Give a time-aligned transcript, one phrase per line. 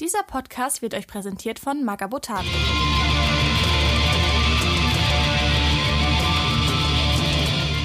[0.00, 2.46] Dieser Podcast wird euch präsentiert von Magabotato.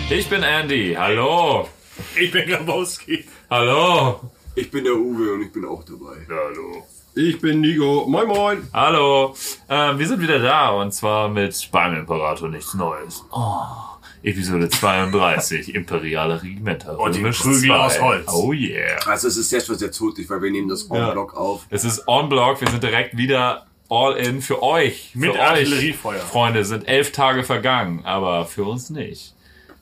[0.10, 0.96] Ich bin Andy.
[0.98, 1.68] Hallo.
[2.18, 3.26] Ich bin Grabowski.
[3.50, 4.32] Hallo.
[4.56, 6.26] Ich bin der Uwe und ich bin auch dabei.
[6.30, 6.88] Hallo.
[7.16, 8.06] Ich bin Nico.
[8.08, 8.68] Moin Moin.
[8.72, 9.36] Hallo.
[9.68, 13.26] Ähm, wir sind wieder da und zwar mit beim Imperator nichts Neues.
[13.34, 13.95] Oh.
[14.26, 17.00] Episode 32, Imperiale Regimenter.
[17.00, 17.76] Und die Römisch Prügel 2.
[17.76, 18.34] aus Holz.
[18.34, 18.98] Oh yeah.
[19.06, 21.08] Also es ist jetzt was jetzt hotig, weil wir nehmen das Ja.
[21.10, 21.66] On-Block auf.
[21.70, 22.60] Es ist on block.
[22.60, 25.12] Wir sind direkt wieder all in für euch.
[25.14, 26.20] Mit für euch, Artilleriefeuer.
[26.20, 29.36] Freunde, sind elf Tage vergangen, aber für uns nicht.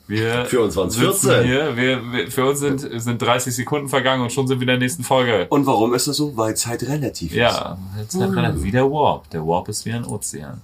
[0.05, 1.45] Wir Für uns waren's sitzen 14.
[1.45, 4.67] Hier, wir, wir, für uns sind, sind 30 Sekunden vergangen und schon sind wir in
[4.67, 5.47] der nächsten Folge.
[5.49, 6.35] Und warum ist das so?
[6.35, 7.37] Weil Zeit relativ ist.
[7.37, 9.29] Ja, jetzt hat man wie der Warp.
[9.29, 10.61] Der Warp ist wie ein Ozean.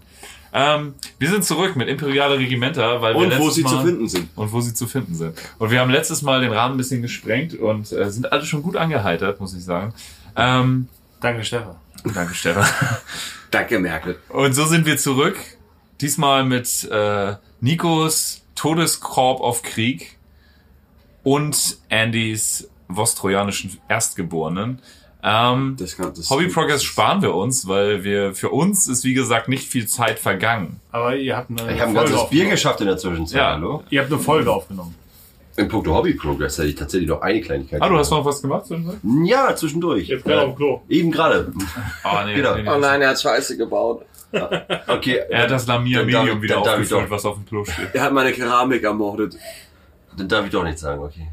[0.53, 4.07] Ähm, wir sind zurück mit Imperiale Regimenter, weil wir Und wo sie Mal, zu finden
[4.09, 4.29] sind.
[4.35, 5.37] Und wo sie zu finden sind.
[5.59, 8.63] Und wir haben letztes Mal den Rahmen ein bisschen gesprengt und äh, sind alle schon
[8.63, 9.93] gut angeheitert, muss ich sagen.
[10.35, 10.87] Ähm,
[11.21, 11.75] Danke, Stefan.
[12.13, 12.65] danke, Stefan.
[13.51, 14.17] Danke, Merkel.
[14.29, 15.37] Und so sind wir zurück.
[16.01, 20.17] Diesmal mit äh, Nikos Todeskorb auf Krieg
[21.23, 24.81] und Andys vostrojanischen Erstgeborenen.
[25.21, 29.13] Ähm, Das kann, das Hobby Progress sparen wir uns, weil wir für uns ist wie
[29.13, 30.79] gesagt nicht viel Zeit vergangen.
[30.91, 32.49] Aber ihr habt eine Ich habe ein Folge ganzes Bier aufgenommen.
[32.51, 33.37] geschafft in der Zwischenzeit.
[33.37, 33.51] Ja.
[33.53, 33.83] Hallo?
[33.89, 34.95] Ihr habt eine Folge aufgenommen.
[35.57, 37.81] In puncto Hobby Progress hätte ich tatsächlich noch eine Kleinigkeit.
[37.81, 38.65] Ah, du hast noch was gemacht?
[38.67, 38.97] zwischendurch?
[39.25, 40.07] Ja, zwischendurch.
[40.07, 40.81] Jetzt gerade auf dem Klo.
[40.87, 41.51] Eben gerade.
[42.03, 42.55] Ah, nee, Genau.
[42.55, 42.69] nee, nee.
[42.73, 44.05] Oh nein, er hat Scheiße gebaut.
[44.87, 45.19] Okay.
[45.29, 47.89] Er hat das Lamia darf Medium wieder aufgefüllt, was auf dem Klo steht.
[47.93, 49.35] Er hat meine Keramik ermordet.
[50.15, 51.27] Dann darf ich doch nichts sagen, okay.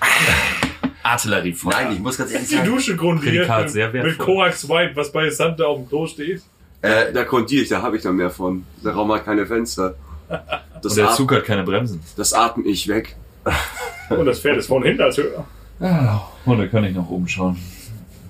[1.02, 1.72] Artilleriefeuer.
[1.72, 2.68] Nein, ich muss ganz ehrlich Die sagen.
[2.68, 4.10] Dusche grundiert sehr mit, wertvoll.
[4.10, 6.42] mit Korax White, was bei Santa auf dem Klo steht.
[6.82, 8.64] Äh, Da kondiere ich, da habe ich dann mehr von.
[8.84, 9.94] Der Raum hat keine Fenster.
[10.82, 12.00] Das, Und der Zug hat keine Bremsen.
[12.16, 13.14] das atme ich weg.
[14.08, 15.44] Und das Pferd ist von hinten als höher.
[15.78, 17.56] Ah, und da kann ich noch oben schauen.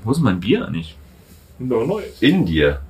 [0.02, 0.96] Wo ist mein Bier eigentlich?
[1.60, 2.20] Noch neues.
[2.20, 2.80] in dir.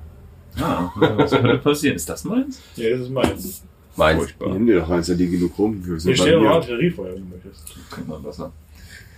[0.59, 1.95] Ah, was könnte passieren?
[1.95, 2.59] Ist das meins?
[2.75, 3.63] Ja, das ist meins.
[3.95, 4.17] Meins.
[4.19, 4.49] Furchtbar.
[4.53, 5.79] Nimm dir doch eins, da liegen genug rum.
[5.85, 6.49] Wir sind Hier steht noch.
[6.55, 7.75] Artilleriefeuer, wenn du möchtest.
[7.91, 8.51] Könnte man besser.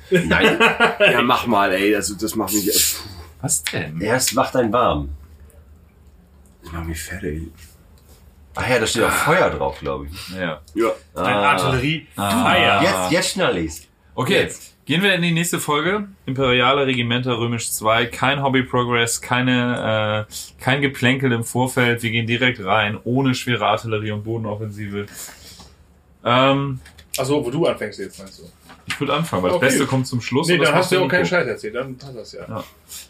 [0.09, 0.59] Nein.
[0.99, 1.95] Ja, mach mal, ey.
[1.95, 3.01] Also, das macht mich, das
[3.41, 3.99] Was denn?
[4.01, 5.09] Erst macht einen warm.
[6.71, 7.43] macht mich fertig.
[8.55, 10.29] Ach ja, da steht auch Feuer drauf, glaube ich.
[10.29, 10.61] Ja.
[10.75, 10.89] Ja.
[11.15, 11.51] Ein Ah.
[11.53, 12.81] Artilleriefeuer.
[12.83, 13.87] Jetzt, jetzt schnall ich's.
[14.15, 14.75] Okay, Jetzt.
[14.85, 16.07] gehen wir in die nächste Folge.
[16.27, 18.05] Imperiale Regimenter Römisch 2.
[18.05, 22.03] Kein Hobby Progress, keine, äh, kein Geplänkel im Vorfeld.
[22.03, 25.07] Wir gehen direkt rein, ohne schwere Artillerie und Bodenoffensive.
[26.23, 26.79] Ähm,
[27.17, 28.43] Achso, wo du anfängst jetzt, meinst du?
[28.85, 29.65] Ich würde anfangen, weil Okay.
[29.65, 30.47] das Beste kommt zum Schluss.
[30.47, 31.25] Nee, und das dann hast du ja auch keinen.
[31.25, 32.41] Scheiß erzählt, dann passt das ja.
[32.47, 32.63] Ja.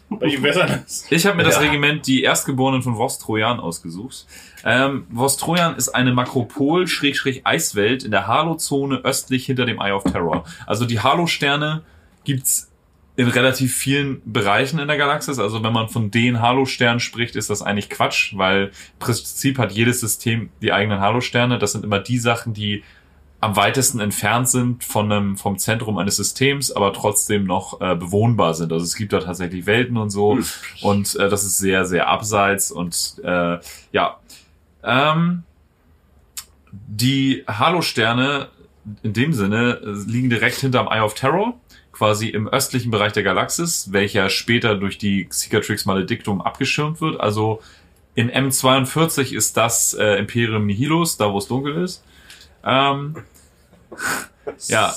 [0.08, 1.06] Bei ihm anders.
[1.10, 1.62] Ich habe mir das Ja.
[1.62, 4.26] Regiment die Erstgeborenen von Vostrojan ausgesucht.
[4.64, 10.44] Ähm, Vostrojan ist eine Makropol-Eiswelt in der Halo-Zone östlich hinter dem Eye of Terror.
[10.66, 11.82] Also die Halo-Sterne
[12.24, 12.70] gibt's
[13.16, 15.38] in relativ vielen Bereichen in der Galaxis.
[15.38, 19.70] Also wenn man von den Halo-Sternen spricht, ist das eigentlich Quatsch, weil im Prinzip hat
[19.72, 21.58] jedes System die eigenen Halo-Sterne.
[21.58, 22.82] Das sind immer die Sachen, die
[23.44, 28.54] am weitesten entfernt sind von einem, vom Zentrum eines Systems, aber trotzdem noch äh, bewohnbar
[28.54, 28.72] sind.
[28.72, 30.38] Also es gibt da tatsächlich Welten und so.
[30.80, 32.72] Und äh, das ist sehr, sehr abseits.
[32.72, 33.58] Und äh,
[33.92, 34.18] ja,
[34.82, 35.42] ähm,
[36.72, 38.48] die Halo-Sterne
[39.02, 41.52] in dem Sinne äh, liegen direkt hinterm Eye of Terror,
[41.92, 47.20] quasi im östlichen Bereich der Galaxis, welcher später durch die Cicatrix Maledictum abgeschirmt wird.
[47.20, 47.60] Also
[48.14, 52.02] in M42 ist das äh, Imperium Nihilus, da wo es dunkel ist.
[52.64, 53.16] Ähm,
[54.66, 54.94] ja,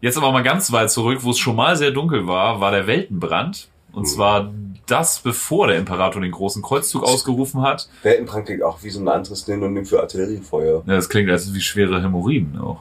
[0.00, 2.86] jetzt aber mal ganz weit zurück, wo es schon mal sehr dunkel war, war der
[2.86, 3.68] Weltenbrand.
[3.92, 4.52] Und zwar
[4.86, 7.88] das, bevor der Imperator den großen Kreuzzug ausgerufen hat.
[8.02, 10.82] Weltenbrand klingt auch wie so ein anderes Synonym für Artilleriefeuer.
[10.86, 12.80] Ja, das klingt als wie schwere Hämorrhoiden auch.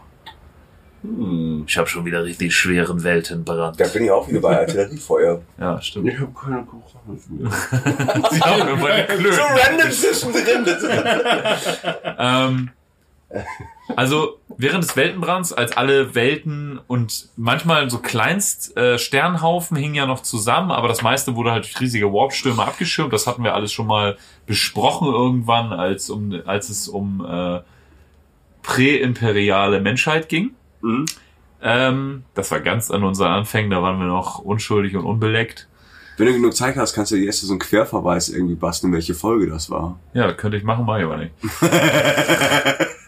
[1.03, 1.65] Hm.
[1.67, 3.79] Ich habe schon wieder richtig schweren Weltenbrand.
[3.79, 5.41] Da bin ich auch wieder bei Artilleriefeuer.
[5.59, 6.07] Ja, stimmt.
[6.07, 7.17] Ich habe keine Kochung.
[8.31, 9.39] Sie haben mir meine Klöten.
[9.39, 10.65] random zwischendrin.
[12.17, 12.69] Ähm,
[13.95, 20.05] also während des Weltenbrands, als alle Welten und manchmal so kleinst äh, Sternhaufen hingen ja
[20.05, 23.11] noch zusammen, aber das meiste wurde halt durch riesige Warpstürme abgeschirmt.
[23.13, 27.61] Das hatten wir alles schon mal besprochen irgendwann, als um als es um äh,
[28.61, 30.51] präimperiale Menschheit ging.
[30.81, 31.05] Mhm.
[31.61, 35.67] Ähm, das war ganz an unseren Anfängen, da waren wir noch unschuldig und unbeleckt.
[36.17, 39.15] Wenn du genug Zeit hast, kannst du dir erst so einen Querverweis irgendwie basteln, welche
[39.15, 39.99] Folge das war.
[40.13, 41.33] Ja, könnte ich machen, mache ich aber nicht.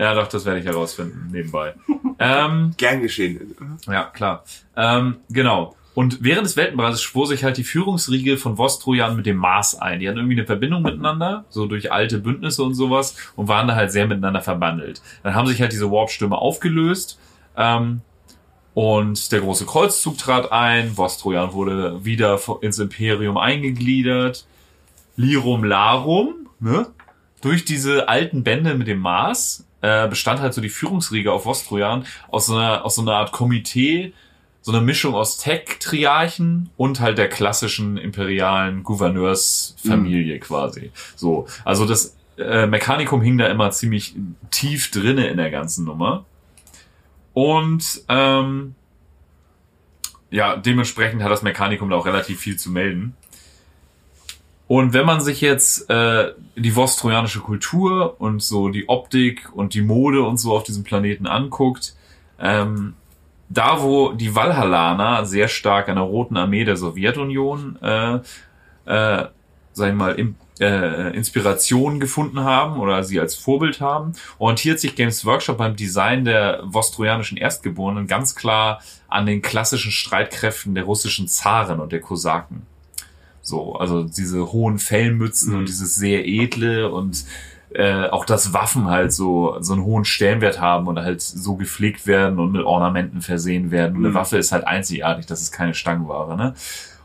[0.00, 1.74] ja, doch, das werde ich herausfinden, nebenbei.
[2.22, 3.56] Ähm, Gern geschehen.
[3.86, 4.44] ja, klar.
[4.76, 5.74] Ähm, genau.
[5.94, 10.00] Und während des Weltenbrandes schwor sich halt die Führungsriege von Vostrojan mit dem Mars ein.
[10.00, 13.74] Die hatten irgendwie eine Verbindung miteinander, so durch alte Bündnisse und sowas, und waren da
[13.74, 15.00] halt sehr miteinander verbandelt.
[15.22, 17.18] Dann haben sich halt diese Warpstürme aufgelöst.
[17.56, 18.02] Ähm,
[18.74, 24.46] Und der große Kreuzzug trat ein, Vostrojan wurde wieder ins Imperium eingegliedert.
[25.16, 26.86] Lirum Larum, ne?
[27.40, 32.04] Durch diese alten Bände mit dem Mars äh, bestand halt so die Führungsriege auf Vostrojan
[32.28, 34.12] aus so einer, aus so einer Art Komitee,
[34.62, 40.92] so eine Mischung aus Tech-Triarchen und halt der klassischen imperialen Gouverneursfamilie quasi.
[41.16, 44.14] So, also das äh, Mechanicum hing da immer ziemlich
[44.50, 46.24] tief drinne in der ganzen Nummer.
[47.32, 48.74] Und ähm,
[50.30, 53.16] ja, dementsprechend hat das Mechanikum da auch relativ viel zu melden.
[54.70, 59.82] Und wenn man sich jetzt äh, die vostrojanische Kultur und so die Optik und die
[59.82, 61.96] Mode und so auf diesem Planeten anguckt,
[62.38, 62.94] ähm,
[63.48, 68.14] da wo die Valhallaner sehr stark an der Roten Armee der Sowjetunion, äh,
[68.84, 69.26] äh,
[69.72, 74.94] sag ich mal, im, äh, Inspiration gefunden haben oder sie als Vorbild haben, orientiert sich
[74.94, 81.26] Games Workshop beim Design der vostrojanischen Erstgeborenen ganz klar an den klassischen Streitkräften der russischen
[81.26, 82.69] Zaren und der Kosaken.
[83.50, 85.58] So, also diese hohen Fellmützen Mhm.
[85.58, 87.24] und dieses sehr edle und
[87.72, 92.06] äh, auch dass Waffen halt so so einen hohen Stellenwert haben und halt so gepflegt
[92.06, 93.96] werden und mit Ornamenten versehen werden.
[93.96, 94.14] Und Eine Mhm.
[94.14, 96.54] Waffe ist halt einzigartig, das ist keine Stangenware, ne?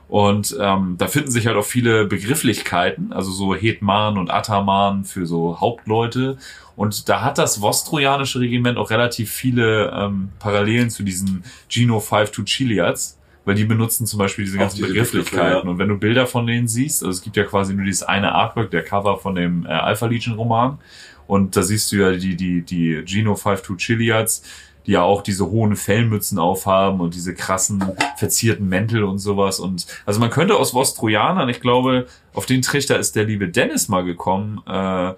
[0.08, 5.26] Und ähm, da finden sich halt auch viele Begrifflichkeiten, also so Hetman und Ataman für
[5.26, 6.38] so Hauptleute.
[6.76, 12.46] Und da hat das Vostrojanische Regiment auch relativ viele ähm, Parallelen zu diesen Geno 52
[12.46, 15.38] Chiliads, weil die benutzen zum Beispiel diese ganzen diese Begrifflichkeiten.
[15.38, 15.72] Begriffe, ja.
[15.72, 18.34] Und wenn du Bilder von denen siehst, also es gibt ja quasi nur dieses eine
[18.34, 20.80] Artwork, der Cover von dem äh, Alpha Legion Roman.
[21.28, 24.44] Und da siehst du ja die, die, die Geno 52 Chiliads,
[24.86, 27.84] die ja auch diese hohen Fellmützen aufhaben und diese krassen
[28.18, 29.60] verzierten Mäntel und sowas.
[29.60, 33.88] Und also man könnte aus Vostrojanern, ich glaube, auf den Trichter ist der liebe Dennis
[33.88, 35.14] mal gekommen, äh,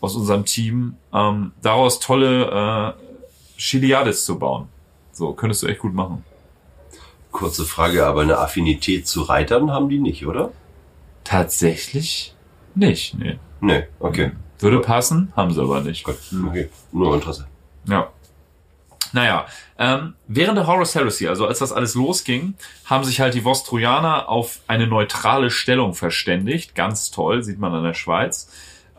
[0.00, 4.68] aus unserem Team, ähm, daraus tolle äh, Chiliades zu bauen.
[5.12, 6.22] So, könntest du echt gut machen.
[7.34, 10.52] Kurze Frage, aber eine Affinität zu Reitern haben die nicht, oder?
[11.24, 12.32] Tatsächlich
[12.76, 13.40] nicht, nee.
[13.60, 14.30] Nee, okay.
[14.60, 16.04] Würde passen, haben sie aber nicht.
[16.04, 16.16] Gut,
[16.46, 16.70] okay.
[16.92, 17.48] Nur Interesse.
[17.88, 18.12] Ja.
[19.12, 19.46] Naja,
[19.80, 22.54] ähm, während der Horus Heresy, also als das alles losging,
[22.84, 26.76] haben sich halt die Vostrojaner auf eine neutrale Stellung verständigt.
[26.76, 28.48] Ganz toll, sieht man an der Schweiz.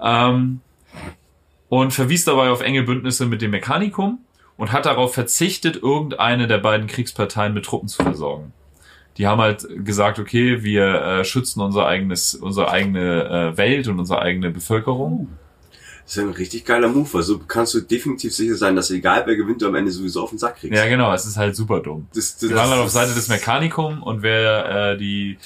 [0.01, 0.59] Ähm,
[1.69, 4.19] und verwies dabei auf enge Bündnisse mit dem Mechanikum
[4.57, 8.53] und hat darauf verzichtet, irgendeine der beiden Kriegsparteien mit Truppen zu versorgen.
[9.17, 13.99] Die haben halt gesagt, okay, wir äh, schützen unser eigenes, unsere eigene äh, Welt und
[13.99, 15.29] unsere eigene Bevölkerung.
[16.05, 17.09] Das ist ein richtig geiler Move.
[17.17, 20.29] Also kannst du definitiv sicher sein, dass egal wer gewinnt, du am Ende sowieso auf
[20.29, 20.77] den Sack kriegst.
[20.77, 22.07] Ja, genau, es ist halt super dumm.
[22.13, 25.37] Das, das, Wir waren halt auf Seite des Mechanicum und wer äh, die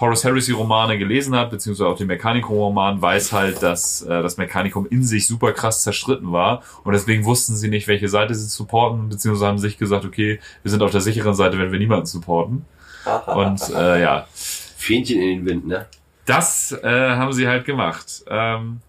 [0.00, 4.36] Horus Heresy Romane gelesen hat, beziehungsweise auch den Mechanicum Roman, weiß halt, dass äh, das
[4.36, 8.48] Mechanicum in sich super krass zerstritten war und deswegen wussten sie nicht, welche Seite sie
[8.48, 12.06] supporten, beziehungsweise haben sich gesagt, okay, wir sind auf der sicheren Seite, wenn wir niemanden
[12.06, 12.64] supporten.
[13.26, 15.86] Und äh, ja, Fähnchen in den Wind, ne?
[16.28, 18.22] das äh, haben sie halt gemacht.
[18.28, 18.80] Ähm,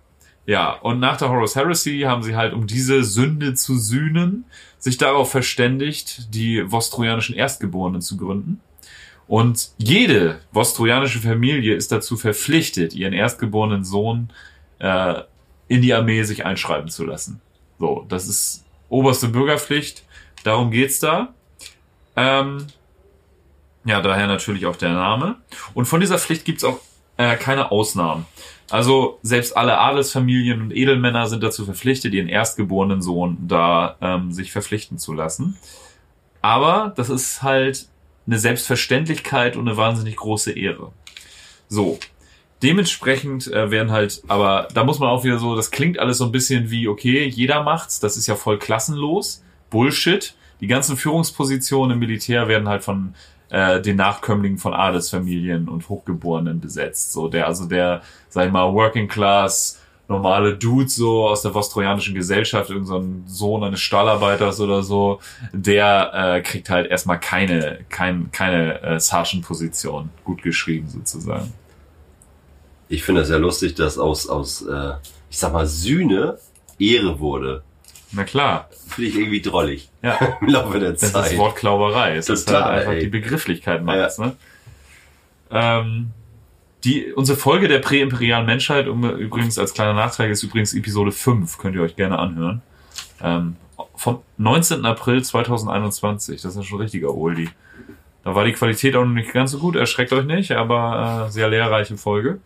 [0.45, 4.45] ja, und nach der Horus Heresy haben sie halt, um diese Sünde zu sühnen,
[4.77, 8.59] sich darauf verständigt, die vostrojanischen Erstgeborenen zu gründen.
[9.29, 14.31] Und jede vostrojanische Familie ist dazu verpflichtet, ihren erstgeborenen Sohn
[14.79, 15.21] äh,
[15.67, 17.39] in die Armee sich einschreiben zu lassen.
[17.77, 20.03] So, das ist oberste Bürgerpflicht.
[20.43, 21.35] Darum geht's da.
[22.15, 22.65] Ähm,
[23.85, 25.35] ja, daher natürlich auch der Name.
[25.75, 26.79] Und von dieser Pflicht gibt's auch
[27.17, 28.25] äh, keine Ausnahmen.
[28.71, 34.51] Also selbst alle Adelsfamilien und Edelmänner sind dazu verpflichtet, ihren erstgeborenen Sohn da ähm, sich
[34.51, 35.55] verpflichten zu lassen.
[36.41, 37.89] Aber das ist halt
[38.27, 40.91] eine Selbstverständlichkeit und eine wahnsinnig große Ehre.
[41.67, 41.99] So.
[42.61, 46.25] Dementsprechend äh, werden halt, aber da muss man auch wieder so, das klingt alles so
[46.25, 49.43] ein bisschen wie, okay, jeder macht's, das ist ja voll klassenlos.
[49.69, 50.35] Bullshit.
[50.59, 53.13] Die ganzen Führungspositionen im Militär werden halt von
[53.49, 57.13] äh, den Nachkömmlingen von Adelsfamilien und Hochgeborenen besetzt.
[57.13, 59.78] So der, also der, sag ich mal, Working Class,
[60.09, 65.21] normale Dude so aus der vostrojanischen Gesellschaft, irgendein so Sohn eines Stahlarbeiters oder so,
[65.53, 71.53] der äh, kriegt halt erstmal keine, kein, keine äh, Sergeant-Position gut geschrieben sozusagen.
[72.89, 74.93] Ich finde das ja lustig, dass aus, aus äh,
[75.29, 76.39] ich sag mal, Sühne
[76.79, 77.61] Ehre wurde.
[78.11, 79.89] Na klar, Finde ich irgendwie drollig.
[80.01, 80.17] ja.
[80.41, 81.33] Im Laufe der Das Zeit.
[81.33, 82.15] ist Wortklauberei.
[82.15, 83.01] Es ist Total, halt einfach ey.
[83.01, 84.35] die Begrifflichkeit macht's, ne?
[85.51, 86.11] Ähm,
[86.83, 91.57] die, unsere Folge der präimperialen Menschheit, um, übrigens als kleiner Nachtrag, ist übrigens Episode 5,
[91.57, 92.61] könnt ihr euch gerne anhören.
[93.21, 93.55] Ähm,
[93.95, 94.85] vom 19.
[94.85, 97.49] April 2021, das ist schon richtiger Oldie.
[98.23, 101.31] Da war die Qualität auch noch nicht ganz so gut, erschreckt euch nicht, aber äh,
[101.31, 102.39] sehr lehrreiche Folge.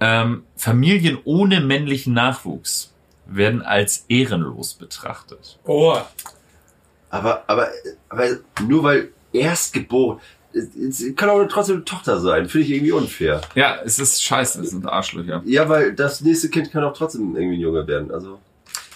[0.00, 2.92] Ähm, Familien ohne männlichen Nachwuchs
[3.26, 5.58] werden als ehrenlos betrachtet.
[5.64, 5.96] Oh,
[7.10, 7.68] Aber, aber,
[8.08, 8.26] aber
[8.66, 10.20] nur weil erstgeboren,
[11.16, 12.48] kann auch trotzdem eine Tochter sein.
[12.48, 13.40] Finde ich irgendwie unfair.
[13.54, 15.42] Ja, es ist scheiße, es sind Arschlöcher.
[15.44, 18.10] Ja, weil das nächste Kind kann auch trotzdem irgendwie ein Junge werden.
[18.10, 18.38] Also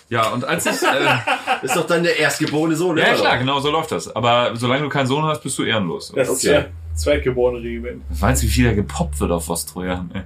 [0.09, 0.83] Ja, und als ich.
[0.83, 1.19] Äh,
[1.67, 2.97] ist doch dann der erstgeborene Sohn.
[2.99, 4.15] ja, klar, genau so läuft das.
[4.15, 6.13] Aber solange du keinen Sohn hast, bist du ehrenlos.
[6.15, 6.55] Das ist Okay.
[6.55, 8.03] ja zweitgeborene Regiment.
[8.11, 10.11] Weißt du, wie viel da gepoppt wird auf Vostrojan?
[10.15, 10.23] ey?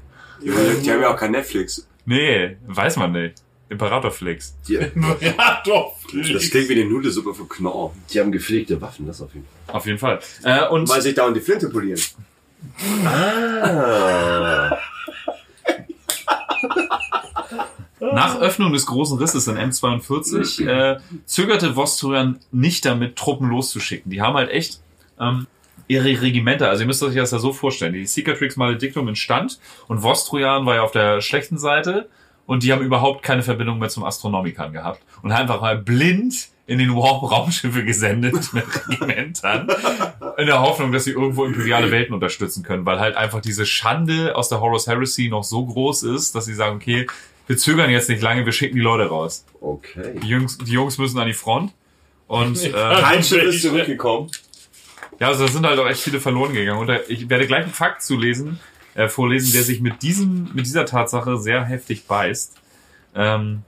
[0.83, 1.87] Die haben ja auch kein Netflix.
[2.07, 3.37] Nee, weiß man nicht.
[3.69, 4.57] Imperatorflix.
[4.69, 4.79] Die,
[5.65, 5.95] doch.
[6.33, 7.95] Das klingt wie eine Nudelsuppe von Knorr.
[8.13, 9.75] die haben gepflegte Waffen, das auf jeden Fall.
[9.75, 10.21] Auf jeden Fall.
[10.43, 12.01] Äh, und Weil sich da und die Flinte polieren.
[13.05, 14.77] Ah.
[18.01, 24.11] Nach Öffnung des großen Risses in M42 äh, zögerte Vostrojan nicht damit, Truppen loszuschicken.
[24.11, 24.81] Die haben halt echt
[25.19, 25.47] ähm,
[25.89, 30.03] ihre Regimenter, also ihr müsst euch das ja so vorstellen, die Cicatrix Maledictum entstand und
[30.03, 32.09] Vostrojan war ja auf der schlechten Seite
[32.47, 36.49] und die haben überhaupt keine Verbindung mehr zum Astronomikern gehabt und haben einfach mal blind
[36.67, 39.69] in den Warp-Raumschiffe gesendet mit Regimentern
[40.39, 44.35] in der Hoffnung, dass sie irgendwo imperiale Welten unterstützen können, weil halt einfach diese Schande
[44.35, 47.07] aus der Horus Heresy noch so groß ist, dass sie sagen, okay,
[47.47, 49.45] wir zögern jetzt nicht lange, wir schicken die Leute raus.
[49.61, 50.19] Okay.
[50.23, 51.73] Die Jungs, die Jungs müssen an die Front.
[52.27, 54.31] Und äh, Kein Schiff ist zurückgekommen.
[55.21, 56.81] ja, also da sind halt auch echt viele verloren gegangen.
[56.81, 58.59] Und da, ich werde gleich einen Fakt zu lesen,
[58.95, 62.57] äh, vorlesen, der sich mit diesem, mit dieser Tatsache sehr heftig beißt.
[63.15, 63.63] Ähm,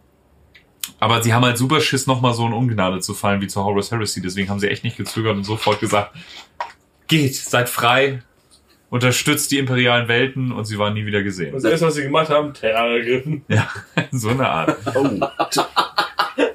[1.01, 3.91] aber sie haben halt super Schiss, nochmal so in Ungnade zu fallen wie zur Horus
[3.91, 4.23] Heresy.
[4.23, 6.13] Deswegen haben sie echt nicht gezögert und sofort gesagt,
[7.09, 8.23] geht, seid frei,
[8.89, 11.55] unterstützt die imperialen Welten und sie waren nie wieder gesehen.
[11.55, 13.45] Und das erste, was sie gemacht haben, Terror ergriffen.
[13.49, 13.69] Ja,
[14.13, 14.77] so eine Art.
[14.95, 15.21] Oh.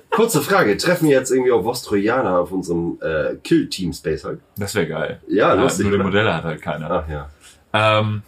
[0.09, 4.39] Kurze Frage, treffen wir jetzt irgendwie auf Vostrojaner auf unserem äh, Kill-Team Space halt?
[4.57, 5.21] Das wäre geil.
[5.27, 5.87] Ja, Ja, lustig.
[5.87, 6.03] nur die?
[6.03, 6.91] Modelle hat halt keiner.
[6.91, 7.29] Ach ja.
[7.73, 8.23] Ähm,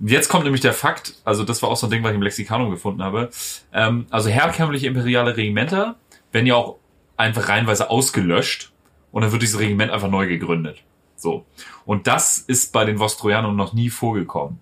[0.00, 2.22] jetzt kommt nämlich der Fakt, also das war auch so ein Ding, was ich im
[2.22, 3.30] Lexikanum gefunden habe.
[3.72, 5.96] Ähm, also herkömmliche imperiale Regimenter
[6.32, 6.76] werden ja auch
[7.16, 8.72] einfach reinweise ausgelöscht
[9.12, 10.82] und dann wird dieses Regiment einfach neu gegründet.
[11.16, 11.44] So.
[11.84, 14.58] Und das ist bei den Vostrojanern noch nie vorgekommen.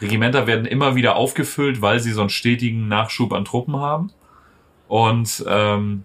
[0.00, 4.12] Regimenter werden immer wieder aufgefüllt, weil sie so einen stetigen Nachschub an Truppen haben.
[4.88, 6.04] Und ähm,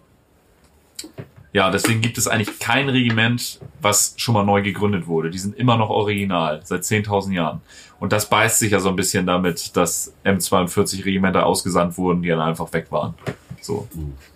[1.54, 5.30] ja, deswegen gibt es eigentlich kein Regiment, was schon mal neu gegründet wurde.
[5.30, 7.62] Die sind immer noch original, seit 10.000 Jahren.
[8.00, 12.30] Und das beißt sich ja so ein bisschen damit, dass M42 Regimenter ausgesandt wurden, die
[12.30, 13.16] dann einfach weg waren.
[13.60, 13.88] So.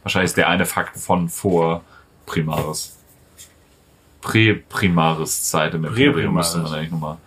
[0.03, 1.81] Wahrscheinlich ist der eine Fakt von vor
[2.25, 2.97] Primaris.
[4.21, 7.17] Prä-Primaris-Zeit im Imperium müsste man eigentlich nochmal.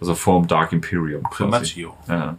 [0.00, 1.22] Also vor dem Dark Imperium.
[1.24, 1.96] Primatio.
[2.06, 2.36] Ja.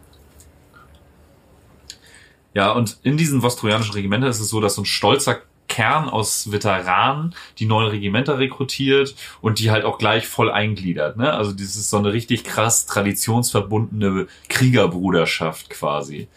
[2.54, 5.42] Ja, und in diesen vostrojanischen Regimentern ist es so, dass so ein stolzer
[5.78, 11.18] Kern aus Veteranen die neuen Regimenter rekrutiert und die halt auch gleich voll eingliedert.
[11.18, 11.32] Ne?
[11.32, 16.30] Also das ist so eine richtig krass traditionsverbundene Kriegerbruderschaft quasi,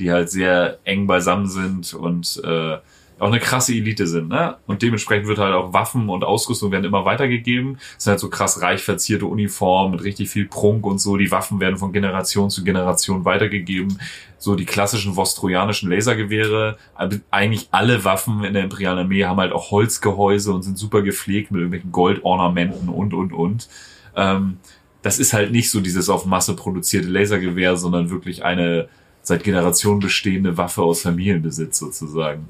[0.00, 2.78] die halt sehr eng beisammen sind und äh,
[3.20, 4.28] auch eine krasse Elite sind.
[4.28, 4.56] Ne?
[4.66, 7.78] Und dementsprechend wird halt auch Waffen und Ausrüstung werden immer weitergegeben.
[7.96, 11.18] Es sind halt so krass reich verzierte Uniformen mit richtig viel Prunk und so.
[11.18, 13.98] Die Waffen werden von Generation zu Generation weitergegeben.
[14.38, 16.78] So die klassischen vostrojanischen Lasergewehre.
[16.94, 21.02] Also Eigentlich alle Waffen in der imperialen Armee haben halt auch Holzgehäuse und sind super
[21.02, 23.68] gepflegt mit irgendwelchen Goldornamenten und, und, und.
[24.16, 24.56] Ähm,
[25.02, 28.88] das ist halt nicht so dieses auf Masse produzierte Lasergewehr, sondern wirklich eine
[29.22, 32.46] seit Generationen bestehende Waffe aus Familienbesitz sozusagen.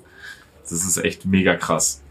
[0.62, 2.02] Das ist echt mega krass.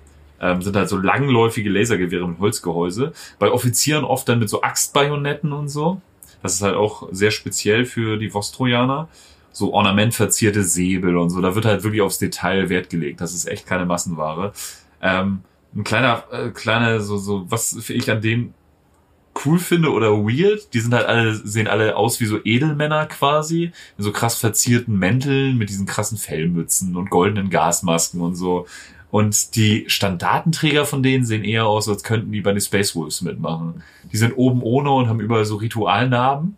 [0.42, 3.14] Ähm, sind halt so langläufige Lasergewehre mit Holzgehäuse.
[3.40, 6.02] Bei Offizieren oft dann mit so Axtbajonetten und so.
[6.42, 9.10] Das ist halt auch sehr speziell für die Vostrojaner.
[9.52, 11.42] So ornamentverzierte Säbel und so.
[11.42, 13.20] Da wird halt wirklich aufs Detail Wert gelegt.
[13.20, 14.54] Das ist echt keine Massenware.
[15.02, 15.42] Ähm,
[15.76, 18.54] ein kleiner, äh, kleiner, so, so, was ich an denen
[19.46, 23.72] cool finde oder weird, die sind halt alle, sehen alle aus wie so Edelmänner quasi,
[23.98, 28.66] in so krass verzierten Mänteln mit diesen krassen Fellmützen und goldenen Gasmasken und so.
[29.12, 33.22] Und die Standartenträger von denen sehen eher aus, als könnten die bei den Space Wolves
[33.22, 33.84] mitmachen.
[34.12, 36.58] Die sind oben ohne und haben überall so Ritualnarben.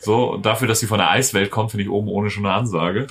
[0.00, 2.54] So, und dafür, dass sie von der Eiswelt kommen, finde ich oben ohne schon eine
[2.54, 3.06] Ansage.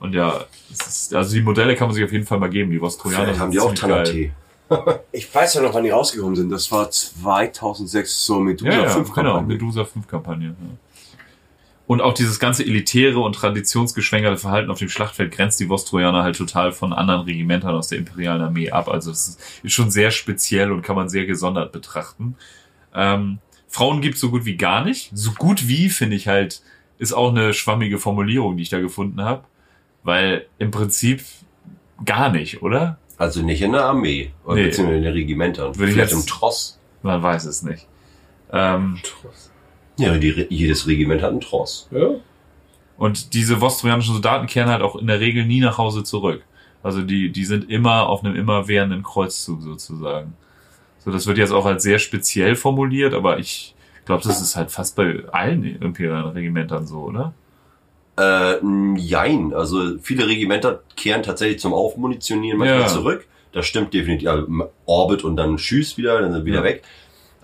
[0.00, 2.80] Und ja, ist, also die Modelle kann man sich auf jeden Fall mal geben, die
[2.80, 3.38] Vostrojaner.
[3.38, 3.72] Haben die auch.
[3.72, 4.32] Tanatee.
[5.12, 6.50] Ich weiß ja noch, wann die rausgekommen sind.
[6.50, 9.54] Das war 2006 zur Medusa Ja, ja 5 genau, Kampagne.
[9.54, 10.48] Medusa 5 Kampagne.
[10.48, 10.54] Ja.
[11.86, 16.36] Und auch dieses ganze elitäre und traditionsgeschwängerte Verhalten auf dem Schlachtfeld grenzt die Vostrojaner halt
[16.36, 18.88] total von anderen Regimentern aus der imperialen Armee ab.
[18.88, 22.36] Also es ist schon sehr speziell und kann man sehr gesondert betrachten.
[22.94, 23.38] Ähm,
[23.68, 25.10] Frauen gibt's so gut wie gar nicht.
[25.12, 26.62] So gut wie, finde ich halt,
[26.98, 29.44] ist auch eine schwammige Formulierung, die ich da gefunden habe.
[30.04, 31.22] Weil im Prinzip
[32.04, 32.98] gar nicht, oder?
[33.22, 34.32] Also nicht in der Armee.
[34.44, 34.64] Oder Nee.
[34.64, 35.76] beziehungsweise in den Regimentern.
[35.76, 36.80] Würde ich Vielleicht jetzt- im Tross.
[37.02, 37.86] Man weiß es nicht.
[38.52, 38.98] Ähm,
[39.98, 41.88] Ja, die, jedes Regiment hat einen Tross.
[41.92, 42.08] Ja?
[42.96, 46.42] Und diese vostrojanischen Soldaten kehren halt auch in der Regel nie nach Hause zurück.
[46.82, 50.32] Also die, die sind immer auf einem immerwährenden Kreuzzug sozusagen.
[50.98, 53.74] So, das wird jetzt auch als sehr speziell formuliert, aber ich
[54.04, 57.34] glaube, das ist halt fast bei allen imperialen Regimentern so, oder?
[58.18, 58.54] Äh,
[58.96, 59.54] jein.
[59.54, 62.86] Also viele Regimenter kehren tatsächlich zum Aufmunitionieren manchmal Ja.
[62.88, 63.26] zurück.
[63.52, 64.28] Das stimmt definitiv.
[64.28, 64.46] Also,
[64.86, 66.64] Orbit und dann Schüss wieder, dann sind wieder Ja.
[66.64, 66.82] weg.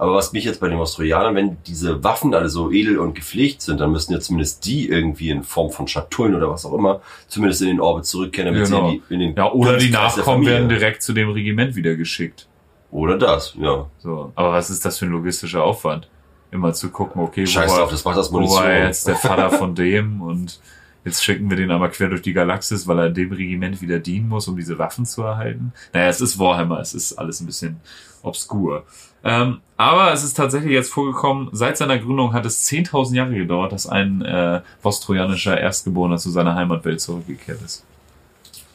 [0.00, 3.62] Aber was mich jetzt bei den Australianern, wenn diese Waffen alle so edel und gepflegt
[3.62, 7.00] sind, dann müssen ja zumindest die irgendwie in Form von Schatullen oder was auch immer,
[7.26, 8.90] zumindest in den Orbit zurückkehren, damit Genau.
[8.90, 11.96] sie in, die, in den Ja, oder die Nachkommen werden direkt zu dem Regiment wieder
[11.96, 12.46] geschickt.
[12.92, 13.86] Oder das, ja.
[13.98, 14.32] So.
[14.36, 16.08] Aber was ist das für ein logistischer Aufwand?
[16.50, 19.16] Immer zu gucken, okay, wo Scheiß war, drauf, das macht das wo war jetzt der
[19.16, 20.60] Vater von dem und
[21.04, 23.98] jetzt schicken wir den aber quer durch die Galaxis, weil er in dem Regiment wieder
[23.98, 25.72] dienen muss, um diese Waffen zu erhalten.
[25.92, 27.80] Naja, es ist Warhammer, es ist alles ein bisschen
[28.22, 28.84] obskur.
[29.24, 33.72] Ähm, aber es ist tatsächlich jetzt vorgekommen, seit seiner Gründung hat es 10.000 Jahre gedauert,
[33.72, 37.84] dass ein äh, vostrojanischer Erstgeborener zu seiner Heimatwelt zurückgekehrt ist.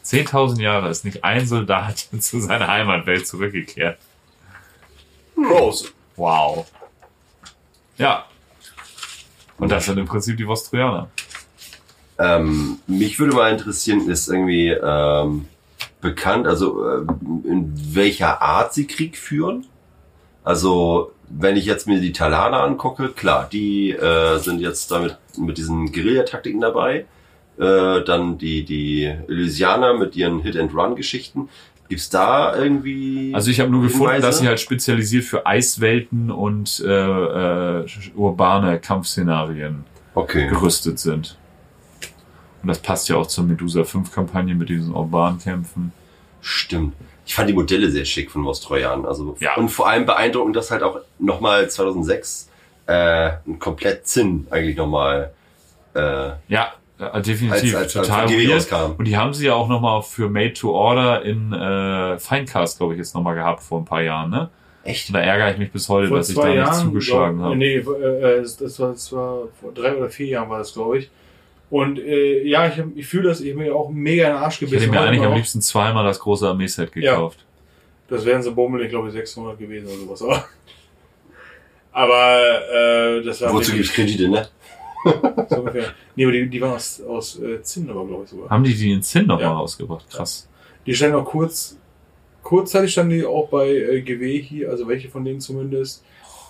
[0.06, 3.98] 10.000 Jahre ist nicht ein Soldat zu seiner Heimatwelt zurückgekehrt.
[5.36, 5.94] Groß.
[6.16, 6.68] Wow.
[7.98, 8.26] Ja.
[9.58, 11.10] Und das sind im Prinzip die Vostrojaner.
[12.20, 15.46] Ähm, mich würde mal interessieren, ist irgendwie ähm,
[16.02, 17.06] bekannt, also äh,
[17.46, 19.66] in welcher Art sie Krieg führen?
[20.44, 25.58] Also wenn ich jetzt mir die Talaner angucke, klar, die äh, sind jetzt damit mit
[25.58, 27.06] diesen Guerillataktiken dabei.
[27.58, 31.50] Äh, dann die die Elysianer mit ihren Hit-and-Run-Geschichten.
[31.94, 33.32] Gibt's da irgendwie?
[33.36, 34.26] Also ich habe nur gefunden, Hinweise?
[34.26, 37.86] dass sie halt spezialisiert für Eiswelten und äh, äh,
[38.16, 39.84] urbane Kampfszenarien
[40.16, 40.48] okay.
[40.48, 41.38] gerüstet sind.
[42.64, 45.94] Und das passt ja auch zur Medusa 5 Kampagne mit diesen urbanen Kämpfen.
[46.42, 46.96] Stimmt.
[47.28, 49.06] Ich fand die Modelle sehr schick von Vostroyan.
[49.06, 49.56] Also Ja.
[49.56, 52.50] und vor allem beeindruckend, dass halt auch nochmal 2006
[52.88, 55.32] äh, ein komplett Zinn eigentlich nochmal
[55.94, 57.76] äh, Ja, äh, definitiv.
[57.76, 58.52] als, als, als total weird.
[58.72, 58.96] rauskam.
[58.98, 62.94] Und die haben sie ja auch nochmal für Made to Order in äh, Finecast, glaube
[62.94, 64.50] ich, jetzt nochmal gehabt vor ein paar Jahren, ne?
[64.86, 65.08] Echt?
[65.10, 66.82] Und da ärgere ich mich bis heute, Vor dass ich da zwei nicht Jahren.
[66.86, 67.56] zugeschlagen habe.
[67.56, 70.98] Nee, äh, das das war, das war vor drei oder vier Jahren war das, glaube
[71.00, 71.10] ich.
[71.70, 74.38] Und äh, ja, ich, hab- ich fühle das, ich habe mir auch mega in den
[74.44, 74.82] Arsch Ich gebissen.
[74.82, 77.14] hätte mir eigentlich am liebsten zweimal das große Armeeset Ja.
[77.14, 77.46] gekauft.
[78.10, 80.22] Das wären so bummelig, glaube ich, 600 gewesen oder sowas.
[80.22, 80.46] Aber,
[81.92, 84.48] aber äh, das war Wozu gibt's Kredite, ne?
[85.50, 85.86] So ungefähr.
[86.16, 88.50] Nee, aber die, die waren aus, aus äh, Zinn, aber glaube ich sogar.
[88.50, 89.54] Haben die die in Zinn nochmal Ja.
[89.54, 90.10] rausgebracht?
[90.10, 90.48] Krass.
[90.86, 91.78] Die standen auch kurz,
[92.42, 96.04] kurzzeitig standen die auch bei äh, GW hier, also welche von denen zumindest.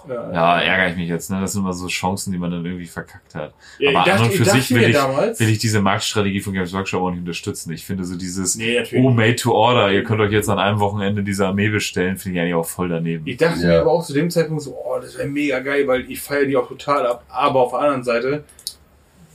[0.08, 1.30] Äh, Ja, ärgere ich mich jetzt.
[1.32, 1.40] Ne?
[1.42, 3.54] Das sind immer so Chancen, die man dann irgendwie verkackt hat.
[3.80, 6.42] Ja, Aber ich dachte, an und für sich will ich, damals, will ich diese Marktstrategie
[6.42, 7.72] von Games Workshop auch nicht unterstützen.
[7.74, 10.80] Ich finde so dieses, Nee, oh, made to order, ihr könnt euch jetzt an einem
[10.80, 13.26] Wochenende diese Armee bestellen, finde ich eigentlich auch voll daneben.
[13.28, 13.68] Ich dachte Ja.
[13.68, 16.46] mir aber auch zu dem Zeitpunkt so, oh, das wäre mega geil, weil ich feiere
[16.46, 17.24] die auch total ab.
[17.30, 18.44] Aber auf der anderen Seite,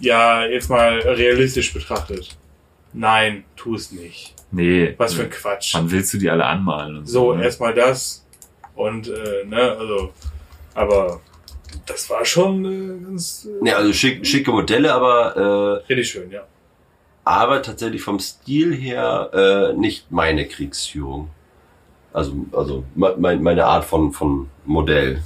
[0.01, 2.37] ja, jetzt mal realistisch betrachtet.
[2.93, 4.35] Nein, tu es nicht.
[4.51, 4.95] Nee.
[4.97, 5.75] Was für ein Quatsch.
[5.75, 6.99] Wann willst du die alle anmalen?
[6.99, 7.45] Und So, ne?
[7.45, 8.25] erstmal das
[8.75, 10.13] und, äh, ne, also,
[10.79, 11.21] aber
[11.87, 15.37] das war schon äh, ganz äh, Ne, also schick, schicke Modelle, aber
[15.87, 16.43] äh, richtig schön, ja.
[17.25, 21.31] aber tatsächlich vom Stil her äh, nicht meine Kriegsführung.
[22.13, 25.23] Also, also me- mein- meine Art von, von Modell.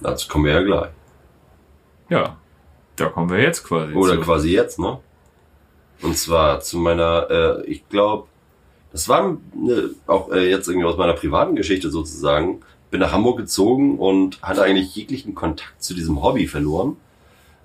[0.00, 0.90] Dazu kommen wir ja gleich.
[2.10, 2.36] Ja.
[2.96, 4.20] Da kommen wir jetzt quasi Oder zu.
[4.20, 4.98] quasi jetzt, ne?
[6.02, 8.28] Und zwar zu meiner, äh, ich glaube,
[8.92, 12.60] das war ne, auch äh, jetzt irgendwie aus meiner privaten Geschichte sozusagen.
[12.94, 16.96] Bin nach Hamburg gezogen und hatte eigentlich jeglichen Kontakt zu diesem Hobby verloren.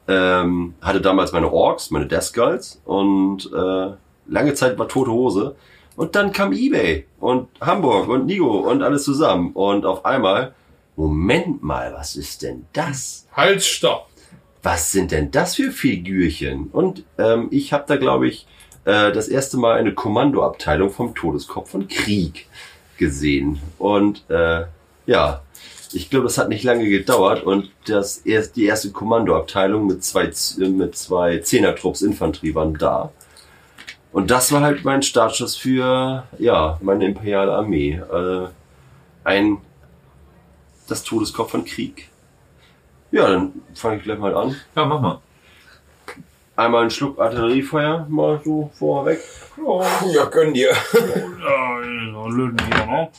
[0.07, 3.91] Ähm, hatte damals meine Orks, meine Death Skulls und äh,
[4.27, 5.55] lange Zeit war tote Hose.
[5.95, 9.51] Und dann kam Ebay und Hamburg und Nigo und alles zusammen.
[9.51, 10.55] Und auf einmal,
[10.95, 13.27] Moment mal, was ist denn das?
[13.35, 14.09] Halt, stopp!
[14.63, 16.69] was sind denn das für Figürchen?
[16.71, 18.47] Und ähm, ich habe da, glaube ich,
[18.85, 22.47] äh, das erste Mal eine Kommandoabteilung vom Todeskopf von Krieg
[22.97, 23.59] gesehen.
[23.77, 24.63] Und äh,
[25.09, 25.41] ja,
[25.91, 30.25] ich glaube, das hat nicht lange gedauert und das erst, die erste Kommandoabteilung mit zwei,
[30.25, 33.11] äh, mit zwei Zehnertrupps Infanterie waren da.
[34.11, 37.93] Und das war halt mein Startschuss für, ja, meine imperiale Armee.
[37.93, 38.47] Äh,
[39.23, 39.57] ein,
[40.87, 42.09] das Todeskopf von Krieg.
[43.11, 44.55] Ja, dann fange ich gleich mal an.
[44.75, 45.19] Ja, mach mal.
[46.55, 49.21] Einmal einen Schluck Artilleriefeuer, mal so vorweg.
[50.13, 50.71] Ja, gönn dir.
[52.69, 53.09] Ja.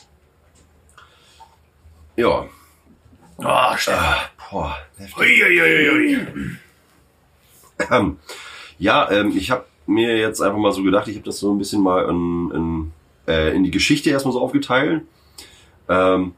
[3.91, 5.13] Ah, boah, heftig.
[7.89, 8.17] Ähm,
[8.77, 11.57] ja, ähm, ich habe mir jetzt einfach mal so gedacht, ich habe das so ein
[11.57, 12.91] bisschen mal in, in,
[13.27, 15.03] äh, in die Geschichte erstmal so aufgeteilt.
[15.89, 16.33] Ähm,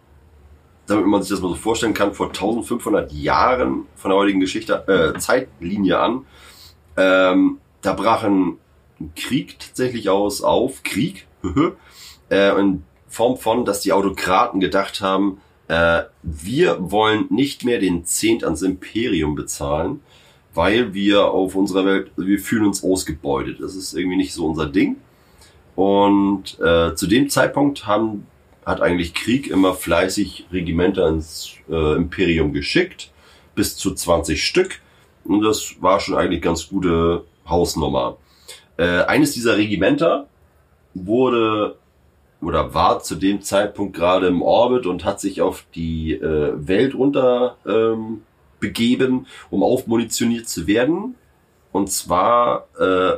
[0.87, 5.13] damit man sich das mal so vorstellen kann, vor 1500 Jahren von der heutigen Geschichte,
[5.15, 6.25] äh, Zeitlinie an,
[6.97, 8.57] ähm, da brachen
[9.15, 11.27] Krieg tatsächlich aus auf Krieg.
[12.29, 15.39] äh, in Form von, dass die Autokraten gedacht haben,
[15.73, 20.01] äh, wir wollen nicht mehr den Zehnt ans Imperium bezahlen,
[20.53, 23.57] weil wir auf unserer Welt, wir fühlen uns ausgebeutet.
[23.59, 24.97] Das ist irgendwie nicht so unser Ding.
[25.75, 28.27] Und äh, zu dem Zeitpunkt haben,
[28.63, 33.11] hat eigentlich Krieg immer fleißig Regimenter ins äh, Imperium geschickt,
[33.55, 34.79] bis zu 20 Stück.
[35.23, 38.17] Und das war schon eigentlich ganz gute Hausnummer.
[38.77, 40.27] Äh, eines dieser Regimenter
[40.93, 41.77] wurde
[42.43, 46.95] oder war zu dem Zeitpunkt gerade im Orbit und hat sich auf die äh, Welt
[46.95, 48.21] runter ähm,
[48.59, 51.15] begeben, um aufmunitioniert zu werden.
[51.71, 53.13] Und zwar äh,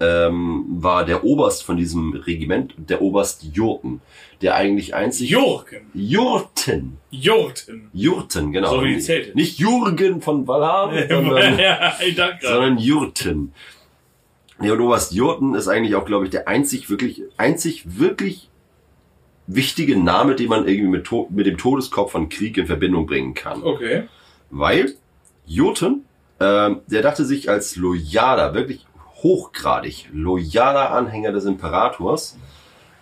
[0.00, 4.00] ähm, war der Oberst von diesem Regiment der Oberst Jurten,
[4.42, 5.90] der eigentlich einzig Jurgen.
[5.94, 7.90] Jurten, Jurten.
[7.92, 8.70] Jurten, genau.
[8.70, 9.32] So wie die Zelte.
[9.34, 11.94] Nicht Jürgen von Valhalla, sondern ja,
[12.40, 13.52] sondern Jurten.
[14.60, 18.48] Der Oberst Jurten ist eigentlich auch, glaube ich, der einzig wirklich, einzig wirklich
[19.46, 23.34] wichtige Name, den man irgendwie mit, To- mit dem Todeskopf von Krieg in Verbindung bringen
[23.34, 23.62] kann.
[23.62, 24.08] Okay.
[24.50, 24.94] Weil
[25.46, 26.04] Jurten,
[26.40, 28.84] ähm, der dachte sich als loyaler, wirklich
[29.22, 32.36] hochgradig loyaler Anhänger des Imperators,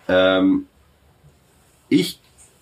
[0.07, 0.67] ähm,
[1.89, 2.19] ich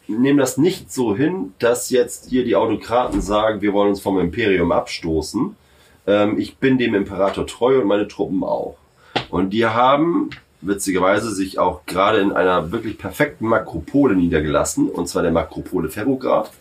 [0.07, 4.19] nehme das nicht so hin, dass jetzt hier die Autokraten sagen, wir wollen uns vom
[4.19, 5.55] Imperium abstoßen.
[6.07, 8.77] Ähm, ich bin dem Imperator treu und meine Truppen auch.
[9.35, 10.29] Und die haben
[10.61, 16.51] witzigerweise sich auch gerade in einer wirklich perfekten Makropole niedergelassen, und zwar der Makropole Ferrograd.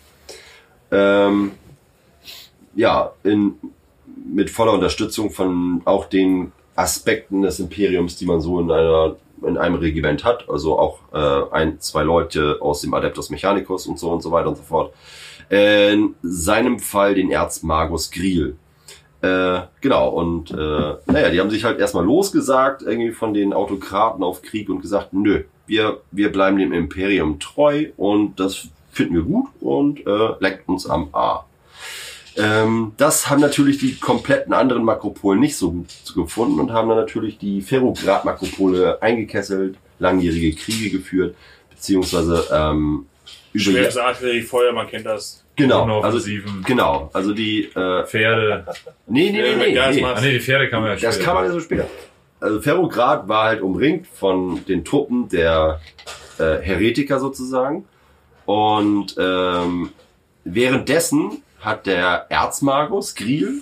[0.91, 1.51] Ähm,
[2.75, 3.53] ja, in,
[4.29, 9.15] mit voller Unterstützung von auch den Aspekten des Imperiums, die man so in einer
[9.47, 13.97] in einem Regiment hat, also auch äh, ein, zwei Leute aus dem Adeptus Mechanicus und
[13.97, 14.93] so und so weiter und so fort.
[15.49, 18.57] In seinem Fall den Erzmagus Griel.
[19.21, 24.23] Äh, genau, und äh, naja, die haben sich halt erstmal losgesagt, irgendwie von den Autokraten
[24.23, 29.23] auf Krieg und gesagt, nö, wir, wir bleiben dem Imperium treu und das finden wir
[29.23, 31.45] gut und äh, leckt uns am A.
[32.37, 36.97] Ähm, das haben natürlich die kompletten anderen Makropolen nicht so gut gefunden und haben dann
[36.97, 41.35] natürlich die Ferrograd-Makropole eingekesselt, langjährige Kriege geführt,
[41.69, 43.05] beziehungsweise ähm,
[43.55, 45.44] Schweres Artilleriefeuer, man kennt das.
[45.55, 46.63] Genau, also Offensiven.
[46.65, 48.65] genau, also die äh, Pferde.
[49.07, 50.03] nee, nee, nee, nee, nee.
[50.03, 51.25] Ah nee, die Pferde kann man ja Das später.
[51.25, 51.85] kann man ja so später.
[52.39, 55.79] Also Ferrograd war halt umringt von den Truppen der
[56.37, 57.85] äh, Heretiker sozusagen.
[58.45, 59.89] Und ähm,
[60.43, 63.61] währenddessen hat der Erzmagus Griel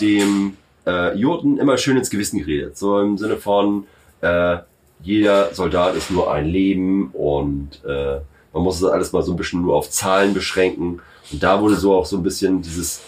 [0.00, 2.76] dem äh, Jurten immer schön ins Gewissen geredet.
[2.78, 3.86] So im Sinne von,
[4.20, 4.58] äh,
[5.02, 8.20] jeder Soldat ist nur ein Leben und äh,
[8.52, 11.00] man muss das alles mal so ein bisschen nur auf Zahlen beschränken.
[11.32, 13.00] Und da wurde so auch so ein bisschen dieses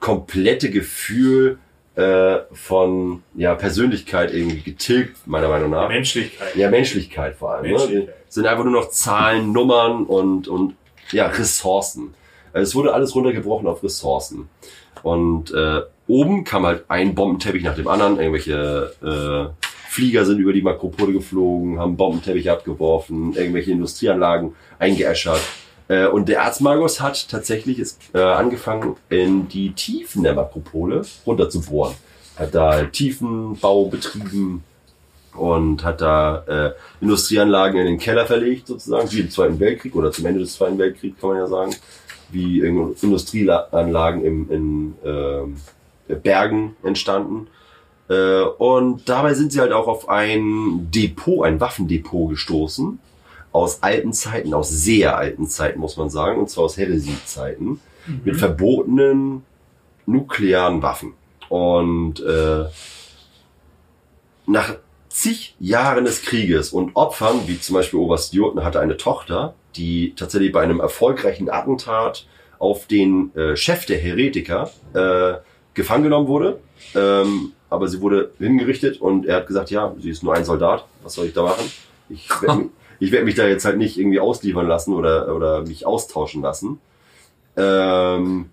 [0.00, 1.58] komplette Gefühl
[1.96, 5.88] äh, von ja, Persönlichkeit irgendwie getilgt, meiner Meinung nach.
[5.88, 6.54] Menschlichkeit.
[6.54, 7.64] Ja, Menschlichkeit vor allem.
[7.64, 7.70] Ne?
[7.70, 8.14] Menschlichkeit.
[8.28, 10.74] Es sind einfach nur noch Zahlen, Nummern und, und
[11.10, 12.14] ja, Ressourcen.
[12.52, 14.48] Also Es wurde alles runtergebrochen auf Ressourcen.
[15.02, 18.18] Und äh, oben kam halt ein Bombenteppich nach dem anderen.
[18.18, 25.40] Irgendwelche äh, Flieger sind über die Makropole geflogen, haben Bombenteppiche abgeworfen, irgendwelche Industrieanlagen eingeäschert.
[25.88, 31.94] Äh, und der Erzmagus hat tatsächlich ist, äh, angefangen, in die Tiefen der Makropole runterzubohren.
[32.36, 34.62] Hat da Tiefenbau betrieben,
[35.36, 40.10] und hat da äh, Industrieanlagen in den Keller verlegt, sozusagen, wie im Zweiten Weltkrieg oder
[40.10, 41.74] zum Ende des Zweiten Weltkriegs, kann man ja sagen,
[42.30, 45.56] wie Industrieanlagen im, in ähm,
[46.22, 47.48] Bergen entstanden.
[48.08, 52.98] Äh, und dabei sind sie halt auch auf ein Depot, ein Waffendepot gestoßen,
[53.56, 57.80] aus alten Zeiten, aus sehr alten Zeiten, muss man sagen, und zwar aus Heresie-Zeiten,
[58.24, 59.44] mit verbotenen
[60.04, 61.14] nuklearen Waffen.
[61.48, 62.64] Und äh,
[64.46, 64.76] nach
[65.08, 70.14] zig Jahren des Krieges und Opfern, wie zum Beispiel Oberst Jurten hatte eine Tochter, die
[70.14, 72.26] tatsächlich bei einem erfolgreichen Attentat
[72.58, 75.38] auf den äh, Chef der Heretiker äh,
[75.74, 76.60] gefangen genommen wurde.
[76.94, 80.84] Ähm, aber sie wurde hingerichtet und er hat gesagt, ja, sie ist nur ein Soldat,
[81.02, 81.64] was soll ich da machen?
[82.08, 85.62] Ich werde mich, ich werd mich da jetzt halt nicht irgendwie ausliefern lassen oder, oder
[85.62, 86.80] mich austauschen lassen.
[87.56, 88.50] Ähm,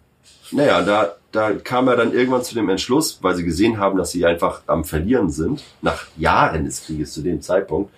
[0.52, 4.12] naja, da, da kam er dann irgendwann zu dem Entschluss, weil sie gesehen haben, dass
[4.12, 7.92] sie einfach am Verlieren sind, nach Jahren des Krieges zu dem Zeitpunkt.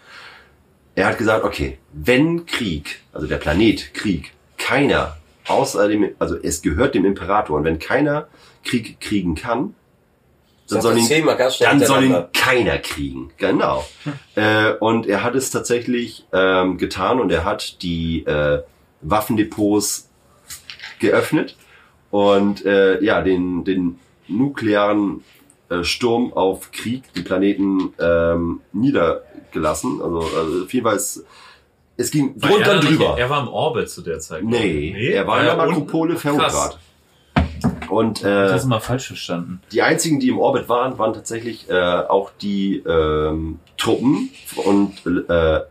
[0.95, 6.61] Er hat gesagt, okay, wenn Krieg, also der Planet Krieg, keiner außer dem, also es
[6.61, 8.27] gehört dem Imperator und wenn keiner
[8.63, 9.75] Krieg kriegen kann,
[10.67, 11.07] dann soll ihn,
[11.59, 13.31] dann soll ihn keiner kriegen.
[13.37, 13.85] Genau.
[14.35, 18.61] äh, und er hat es tatsächlich ähm, getan und er hat die äh,
[19.01, 20.09] Waffendepots
[20.99, 21.55] geöffnet
[22.11, 25.23] und äh, ja, den, den nuklearen
[25.69, 30.01] äh, Sturm auf Krieg den Planeten ähm, niedergelassen.
[30.01, 31.23] Also, also auf jeden Fall ist,
[31.97, 33.15] es ging drunter er, nicht- drüber.
[33.17, 34.43] er war im Orbit zu der Zeit.
[34.43, 35.55] Nee, er war in der?
[35.55, 36.79] Makropole Ferrograd.
[37.89, 39.61] Und Das äh, ist mal falsch verstanden.
[39.71, 44.29] die einzigen, die im Orbit waren, waren tatsächlich äh, auch die ähm, Truppen
[44.65, 45.61] und äh,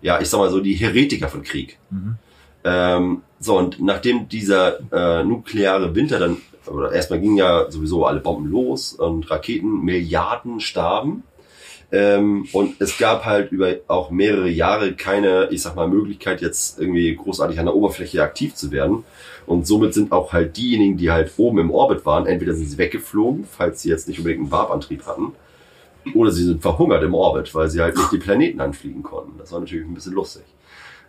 [0.00, 1.78] ja, ich sag mal so, die Heretiker von Krieg.
[1.90, 2.16] Mhm.
[2.64, 8.20] Ähm, so, und nachdem dieser äh, nukleare Winter dann, oder erstmal gingen ja sowieso alle
[8.20, 11.22] Bomben los und Raketen, Milliarden starben.
[11.90, 16.78] Ähm, und es gab halt über auch mehrere Jahre keine, ich sag mal, Möglichkeit, jetzt
[16.78, 19.04] irgendwie großartig an der Oberfläche aktiv zu werden.
[19.46, 22.76] Und somit sind auch halt diejenigen, die halt oben im Orbit waren, entweder sind sie
[22.76, 25.32] weggeflogen, falls sie jetzt nicht unbedingt einen Warp-Antrieb hatten,
[26.14, 29.38] oder sie sind verhungert im Orbit, weil sie halt nicht die Planeten anfliegen konnten.
[29.38, 30.42] Das war natürlich ein bisschen lustig.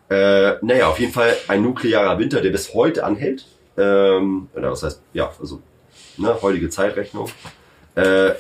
[0.10, 3.46] Äh, naja, auf jeden Fall ein nuklearer Winter, der bis heute anhält.
[3.78, 5.62] Ähm, oder was heißt, ja, also
[6.18, 7.30] ne, heutige Zeitrechnung.
[7.96, 8.32] Äh,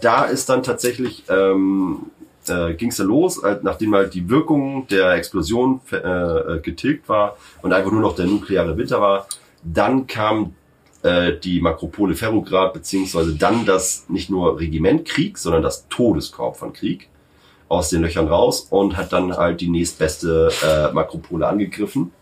[0.00, 2.10] da ist dann tatsächlich, ähm,
[2.48, 7.08] äh, ging es ja los, halt, nachdem halt die Wirkung der Explosion äh, äh, getilgt
[7.08, 9.26] war und einfach nur noch der nukleare Winter war,
[9.62, 10.54] dann kam
[11.02, 16.72] äh, die Makropole Ferrograd, beziehungsweise dann das nicht nur Regiment Krieg, sondern das Todeskorb von
[16.72, 17.08] Krieg
[17.68, 22.12] aus den Löchern raus und hat dann halt die nächstbeste äh, Makropole angegriffen.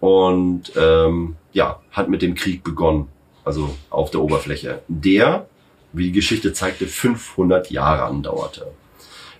[0.00, 3.08] Und ähm, ja, hat mit dem Krieg begonnen,
[3.44, 5.46] also auf der Oberfläche, der,
[5.92, 8.70] wie die Geschichte zeigte, 500 Jahre andauerte.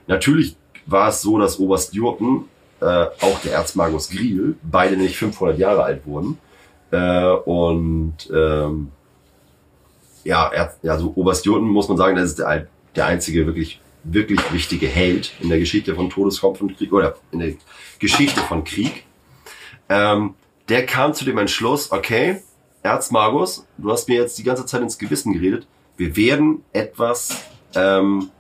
[0.06, 2.44] Natürlich war es so, dass Oberst Jurten,
[2.80, 6.38] äh, auch der Erzmagus Griel, beide nicht 500 Jahre alt wurden
[6.90, 8.90] äh, und ähm,
[10.24, 13.80] ja, er, ja, so Oberst Jurten muss man sagen, das ist der, der einzige wirklich
[14.04, 17.54] wirklich wichtige Held in der Geschichte von Todeskopf und Krieg oder in der
[17.98, 19.04] Geschichte von Krieg.
[19.88, 20.34] Ähm,
[20.68, 22.42] der kam zu dem Entschluss, okay,
[22.82, 25.66] Erzmagus, du hast mir jetzt die ganze Zeit ins Gewissen geredet,
[26.00, 28.30] wir werden etwas ähm,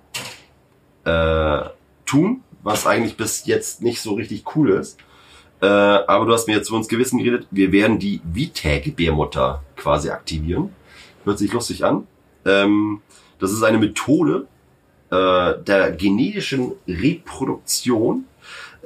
[1.04, 1.60] äh,
[2.06, 4.98] tun, was eigentlich bis jetzt nicht so richtig cool ist.
[5.60, 10.08] Äh, aber du hast mir jetzt so ins Gewissen geredet, wir werden die Vitae-Gebärmutter quasi
[10.08, 10.74] aktivieren.
[11.24, 12.06] Hört sich lustig an.
[12.46, 13.02] Ähm,
[13.38, 14.46] das ist eine Methode
[15.10, 18.24] äh, der genetischen Reproduktion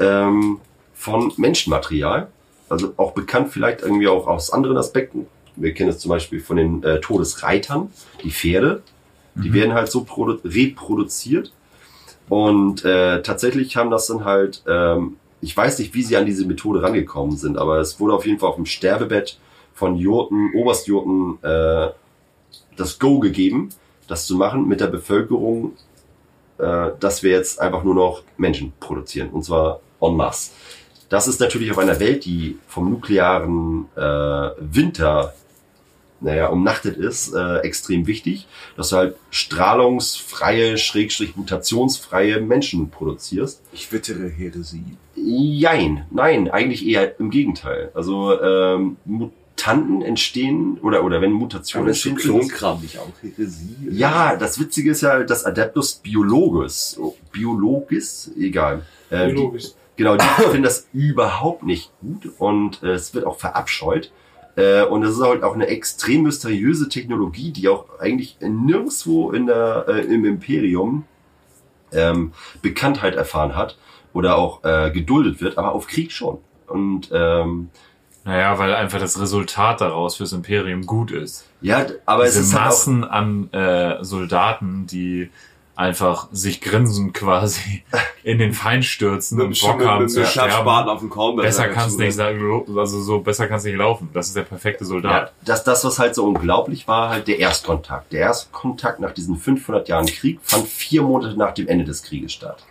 [0.00, 0.58] ähm,
[0.94, 2.26] von Menschenmaterial.
[2.68, 5.28] Also auch bekannt vielleicht irgendwie auch aus anderen Aspekten.
[5.54, 7.92] Wir kennen es zum Beispiel von den äh, Todesreitern,
[8.24, 8.82] die Pferde.
[9.36, 11.52] Die werden halt so produ- reproduziert.
[12.28, 16.46] Und äh, tatsächlich haben das dann halt, ähm, ich weiß nicht, wie sie an diese
[16.46, 19.38] Methode rangekommen sind, aber es wurde auf jeden Fall auf dem Sterbebett
[19.74, 21.90] von Jurten, Oberst Jurten, äh,
[22.76, 23.68] das Go gegeben,
[24.08, 25.72] das zu machen mit der Bevölkerung,
[26.58, 29.30] äh, dass wir jetzt einfach nur noch Menschen produzieren.
[29.30, 30.52] Und zwar en masse.
[31.08, 34.00] Das ist natürlich auf einer Welt, die vom nuklearen äh,
[34.60, 35.34] Winter
[36.20, 38.46] naja, umnachtet ist, äh, extrem wichtig,
[38.76, 43.60] dass du halt strahlungsfreie, schrägstrich mutationsfreie Menschen produzierst.
[43.72, 44.96] Ich wittere Heresie.
[45.16, 47.90] Jein, nein, eigentlich eher im Gegenteil.
[47.94, 53.76] Also ähm, Mutanten entstehen oder oder wenn Mutationen Aber entstehen, Klonkram nicht auch Heresie?
[53.90, 56.98] ja, das Witzige ist ja, dass Adeptus Biologus,
[57.32, 58.82] Biologis, egal.
[59.10, 59.64] Äh, die- Biologisch.
[59.96, 64.10] Genau, die finden das überhaupt nicht gut und äh, es wird auch verabscheut.
[64.56, 69.46] Äh, und es ist halt auch eine extrem mysteriöse Technologie, die auch eigentlich nirgendwo in
[69.46, 71.04] der, äh, im Imperium
[71.92, 73.76] ähm, Bekanntheit erfahren hat
[74.12, 76.38] oder auch äh, geduldet wird, aber auf Krieg schon.
[76.66, 77.70] Und ähm,
[78.24, 81.46] Naja, weil einfach das Resultat daraus fürs Imperium gut ist.
[81.60, 85.30] ja, aber es Diese ist halt auch, Massen an äh, Soldaten, die
[85.76, 87.82] einfach sich grinsend quasi
[88.22, 90.68] in den Feind stürzen und Bock haben zu sterben.
[90.68, 91.36] Auf dem Korn.
[91.36, 94.08] Besser kann's nicht sagen, also so besser kann's nicht laufen.
[94.12, 95.32] Das ist der perfekte ja, Soldat.
[95.44, 98.12] das, das, was halt so unglaublich war, halt der Erstkontakt.
[98.12, 102.32] Der Erstkontakt nach diesen 500 Jahren Krieg fand vier Monate nach dem Ende des Krieges
[102.32, 102.64] statt.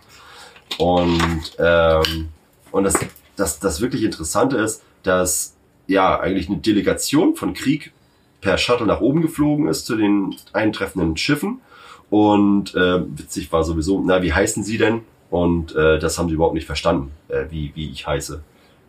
[0.78, 2.28] Und, ähm,
[2.70, 2.98] und das,
[3.36, 5.54] das, das wirklich Interessante ist, dass
[5.86, 7.92] ja eigentlich eine Delegation von Krieg
[8.40, 11.60] per Shuttle nach oben geflogen ist zu den eintreffenden Schiffen.
[12.14, 15.00] Und äh, witzig war sowieso, na, wie heißen sie denn?
[15.30, 18.40] Und äh, das haben sie überhaupt nicht verstanden, äh, wie, wie ich heiße.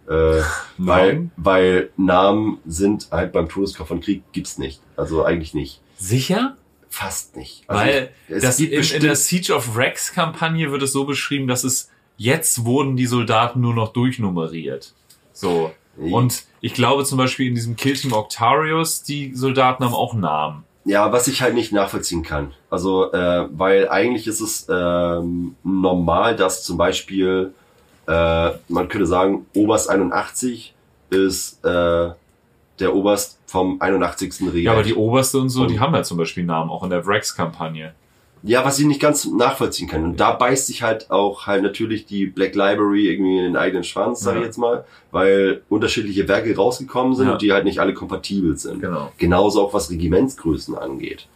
[0.08, 0.12] Äh,
[0.78, 1.32] weil, Namen?
[1.36, 4.80] weil Namen sind halt beim Todeskopf von Krieg gibt's nicht.
[4.96, 5.82] Also eigentlich nicht.
[5.98, 6.56] Sicher?
[6.88, 7.64] Fast nicht.
[7.66, 11.06] Also Weil es das gibt in, in der Siege of Rex Kampagne wird es so
[11.06, 14.94] beschrieben, dass es jetzt wurden die Soldaten nur noch durchnummeriert.
[15.34, 15.72] So.
[15.98, 20.64] Und ich glaube zum Beispiel in diesem Kill Team Octarius, die Soldaten haben auch Namen.
[20.86, 22.54] Ja, was ich halt nicht nachvollziehen kann.
[22.70, 27.54] Also, äh, weil eigentlich ist es ähm, normal, dass zum Beispiel,
[28.08, 30.74] äh, man könnte sagen, Oberst 81
[31.10, 32.10] ist äh,
[32.80, 34.48] der Oberst vom 81.
[34.48, 34.56] Reich.
[34.64, 36.90] Ja, aber die Oberste und so, Und- die haben ja zum Beispiel Namen, auch in
[36.92, 37.94] der Wrex-Kampagne.
[38.48, 40.04] Ja, was ich nicht ganz nachvollziehen kann.
[40.04, 43.84] Und da beißt sich halt auch halt natürlich die Black Library irgendwie in den eigenen
[43.84, 44.46] Schwanz, sag ich Ja.
[44.46, 47.34] jetzt mal, weil unterschiedliche Werke rausgekommen sind Ja.
[47.34, 48.82] und die halt nicht alle kompatibel sind.
[48.82, 49.12] Genau.
[49.18, 51.28] Genauso auch was Regimentsgrößen angeht.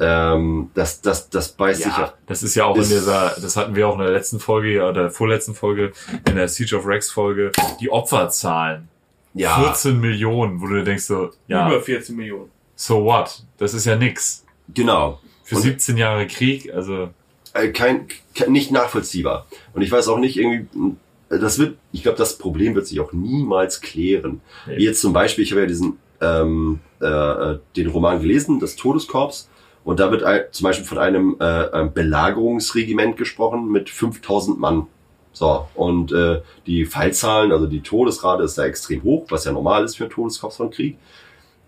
[0.00, 2.12] Ähm, das, das, das beißt sich Ja, ja.
[2.26, 4.82] das ist ja auch in Ist- dieser, das hatten wir auch in der letzten Folge
[4.82, 5.92] oder der vorletzten Folge,
[6.28, 8.88] in der Siege of Rex Folge, die Opferzahlen.
[9.34, 12.50] Ja, 14 Millionen, wo du dir denkst so, ja, Über 14 Millionen.
[12.74, 13.44] so what?
[13.58, 14.44] Das ist ja nix.
[14.72, 15.20] genau.
[15.44, 17.10] Für Und- 17 Jahre Krieg, also,
[17.52, 19.46] Äh, kein, kein, nicht nachvollziehbar.
[19.74, 20.96] Und ich weiß auch nicht irgendwie,
[21.30, 24.40] äh, das wird, ich glaube, das Problem wird sich auch niemals klären.
[24.66, 24.78] Nee.
[24.78, 28.74] Wie jetzt zum Beispiel, ich habe ja diesen, ähm, äh, äh, den Roman gelesen, das
[28.74, 29.48] Todeskorps,
[29.84, 34.86] und da wird ein, zum Beispiel von einem äh, Belagerungsregiment gesprochen mit 5000 Mann.
[35.32, 39.84] So, und äh, die Fallzahlen, also die Todesrate ist da extrem hoch, was ja normal
[39.84, 40.96] ist für ein Todeskorps von Krieg.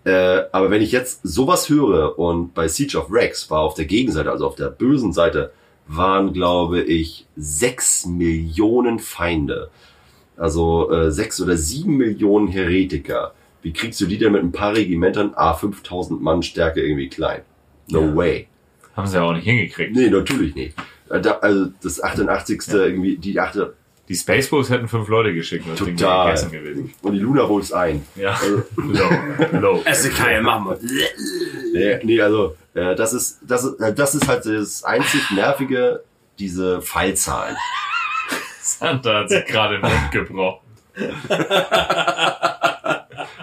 [0.07, 3.83] Äh, aber wenn ich jetzt sowas höre und bei Siege of Rex war auf der
[3.85, 5.51] Gegenseite, also auf der bösen Seite,
[5.87, 9.69] waren, glaube ich, sechs Millionen Feinde.
[10.37, 13.33] Also äh, sechs oder sieben Millionen Heretiker.
[13.61, 17.41] Wie kriegst du die denn mit ein paar Regimentern A 5000 Mann Stärke irgendwie klein?
[17.89, 18.15] No Ja.
[18.15, 18.47] way.
[18.95, 19.93] haben sie ja auch nicht hingekriegt.
[19.95, 20.75] Nee, natürlich nicht.
[21.09, 22.61] Äh, Da, also das 88.
[22.73, 23.73] irgendwie, die achte
[24.07, 26.93] Die Spaceballs hätten fünf Leute geschickt und das Ding wäre gegessen gewesen.
[27.01, 28.05] Und die Luna holt's ein.
[28.15, 29.09] Ja, Also, low,
[29.59, 29.81] low.
[29.85, 30.77] Es ist keine Mama.
[31.73, 36.03] nee, nee, also äh, das ist das ist äh, das ist halt das einzig nervige
[36.39, 37.57] diese Fallzahlen.
[38.61, 40.67] Santa hat sich gerade den Mund gebrochen.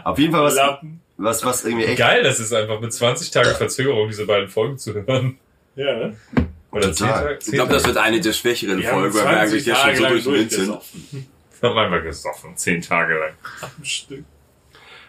[0.04, 1.00] Auf jeden Fall was Lappen.
[1.16, 4.78] was was irgendwie echt Geil, das ist einfach mit 20 Tagen Verzögerung diese beiden Folgen
[4.78, 5.38] zu hören.
[5.76, 6.16] Ja, ne?
[6.74, 6.94] Oder Total.
[6.94, 7.38] 10 Tage?
[7.40, 10.02] Ich glaube, das wird eine der schwächeren Wir Folgen, weil wir eigentlich ja schon so
[10.02, 10.68] lang durch den Wind sind.
[10.68, 11.26] durchgesoffen.
[11.62, 13.32] haben wir gesoffen, 10 Tage lang.
[13.60, 14.24] Am Stück.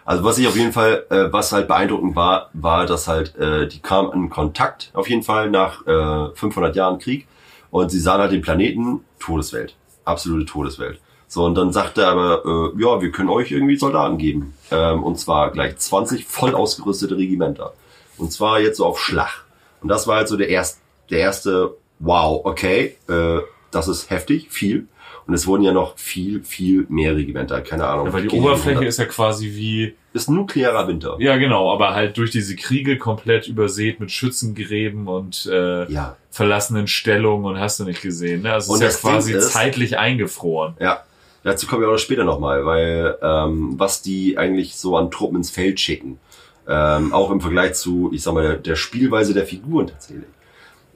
[0.04, 3.66] Also was ich auf jeden Fall, äh, was halt beeindruckend war, war, dass halt äh,
[3.66, 7.26] die kamen in Kontakt auf jeden Fall nach äh, 500 Jahren Krieg
[7.72, 9.74] und sie sahen halt den Planeten Todeswelt,
[10.04, 11.00] absolute Todeswelt.
[11.26, 15.02] So und dann sagte er aber, äh, ja, wir können euch irgendwie Soldaten geben ähm,
[15.02, 17.74] und zwar gleich 20 voll ausgerüstete Regimenter
[18.16, 19.44] und zwar jetzt so auf Schlag.
[19.80, 23.38] Und das war halt so der erste, der erste, wow, okay, äh,
[23.70, 24.86] das ist heftig, viel.
[25.26, 28.06] Und es wurden ja noch viel, viel mehr Regimenter, keine Ahnung.
[28.06, 31.16] Ja, weil die Oberfläche ist ja quasi wie, ist nuklearer Winter.
[31.18, 36.86] ja genau, aber halt durch diese Kriege komplett übersät mit Schützengräben und äh, Ja, verlassenen
[36.86, 38.42] Stellungen und hast du nicht gesehen.
[38.42, 38.52] Ne?
[38.52, 40.74] Also es ist ja quasi ist- zeitlich eingefroren.
[40.80, 41.02] ja.
[41.42, 45.36] Dazu kommen wir auch noch später nochmal, weil ähm, was die eigentlich so an Truppen
[45.36, 46.18] ins Feld schicken,
[46.66, 50.26] ähm, auch im Vergleich zu, ich sag mal, der, der Spielweise der Figuren tatsächlich.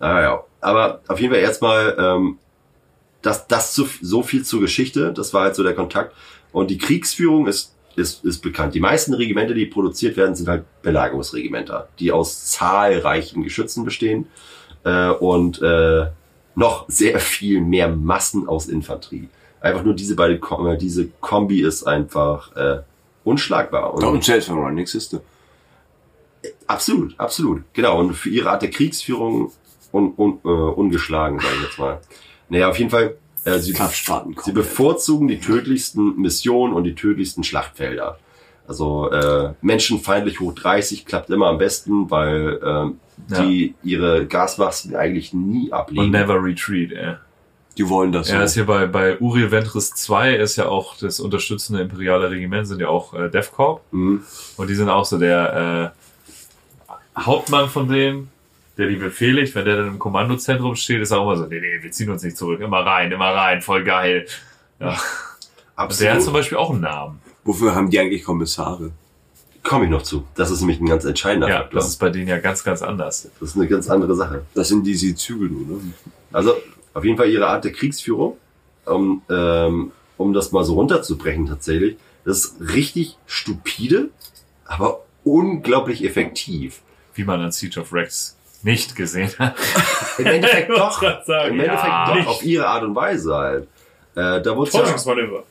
[0.00, 2.38] Naja, aber auf jeden Fall erstmal ähm,
[3.22, 6.14] das, das zu, so viel zur Geschichte, das war halt so der Kontakt.
[6.52, 8.74] Und die Kriegsführung ist, ist, ist bekannt.
[8.74, 14.26] Die meisten Regimente, die produziert werden, sind halt Belagerungsregimenter, die aus zahlreichen Geschützen bestehen
[14.84, 16.06] äh, und äh,
[16.54, 19.28] noch sehr viel mehr Massen aus Infanterie.
[19.60, 22.80] Einfach nur diese beiden, äh, diese Kombi ist einfach äh,
[23.24, 23.92] unschlagbar.
[23.94, 25.12] Und Und selbst wenn man nichts ist.
[25.12, 25.20] du.
[26.66, 27.62] Absolut, absolut.
[27.74, 28.00] Genau.
[28.00, 29.52] Und für ihre Art der Kriegsführung
[29.92, 32.00] un, un, äh, ungeschlagen, sage ich jetzt mal.
[32.48, 33.74] Naja, auf jeden Fall, äh, sie,
[34.44, 38.18] sie bevorzugen die tödlichsten Missionen und die tödlichsten Schlachtfelder.
[38.66, 45.32] Also äh, menschenfeindlich hoch 30 klappt immer am besten, weil ähm, die ihre Gasmasken eigentlich
[45.32, 46.04] nie ablegen.
[46.04, 47.14] Und never retreat, ey.
[47.76, 48.44] Die wollen das Ja, so.
[48.44, 52.80] ist hier bei, bei Uriel Ventris 2 ist ja auch das unterstützende imperiale Regiment, sind
[52.80, 53.80] ja auch äh, DevCorp.
[53.92, 54.22] Mhm.
[54.56, 55.92] Und die sind auch so der
[57.16, 58.29] äh, Hauptmann von denen,
[58.80, 59.54] der die befehligt.
[59.54, 62.10] Wenn der dann im Kommandozentrum steht, ist er auch immer so, nee, nee, wir ziehen
[62.10, 62.60] uns nicht zurück.
[62.60, 64.26] Immer rein, immer rein, voll geil.
[64.80, 64.88] Ja.
[64.88, 64.98] Und
[65.76, 66.32] der hat zum Absolut.
[66.34, 67.20] Beispiel auch einen Namen.
[67.44, 68.90] Wofür haben die eigentlich Kommissare?
[69.62, 70.24] Komme ich noch zu.
[70.34, 71.80] Das ist nämlich ein ganz entscheidender Ja, Faktor.
[71.80, 73.28] das ist bei denen ja ganz, ganz anders.
[73.40, 74.42] das ist eine ganz andere Sache.
[74.54, 75.80] Das sind die sie zügeln, oder?
[76.32, 76.54] Also
[76.94, 78.36] auf jeden Fall ihre Art der Kriegsführung,
[78.86, 84.10] um, ähm, um das mal so runterzubrechen tatsächlich, das ist richtig stupide,
[84.64, 86.80] aber unglaublich effektiv.
[87.14, 89.54] Wie man an Siege of Rex nicht gesehen hat.
[90.18, 91.00] Im Endeffekt doch.
[91.24, 92.06] sagen, Im Endeffekt ja.
[92.06, 92.28] doch, Nicht.
[92.28, 93.64] auf ihre Art und Weise halt.
[94.14, 95.44] Äh, da wurde ja Täuschungsmanöver.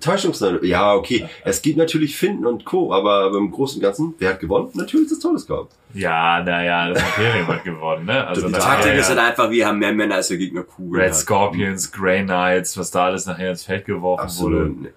[0.00, 0.64] Täuschungsmanöver.
[0.64, 1.28] Ja, okay.
[1.44, 4.70] Es gibt natürlich Finden und Co., aber im Großen und Ganzen, wer hat gewonnen?
[4.74, 5.70] Natürlich das Todeskorb.
[5.94, 8.26] Ja, naja, das hat gewonnen, ne?
[8.26, 11.04] Also Die Taktik ist halt einfach, wir haben mehr Männer als der Gegner Kugeln.
[11.04, 11.14] Red.
[11.14, 14.56] Scorpions, Grey Knights, was da alles nachher ins Feld geworfen wurde.
[14.56, 14.82] Absolut.
[14.82, 14.88] Nee.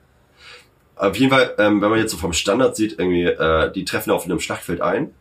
[0.95, 4.11] Auf jeden Fall, ähm, wenn man jetzt so vom Standard sieht, irgendwie, äh, die treffen
[4.11, 5.11] auf einem Schlachtfeld ein,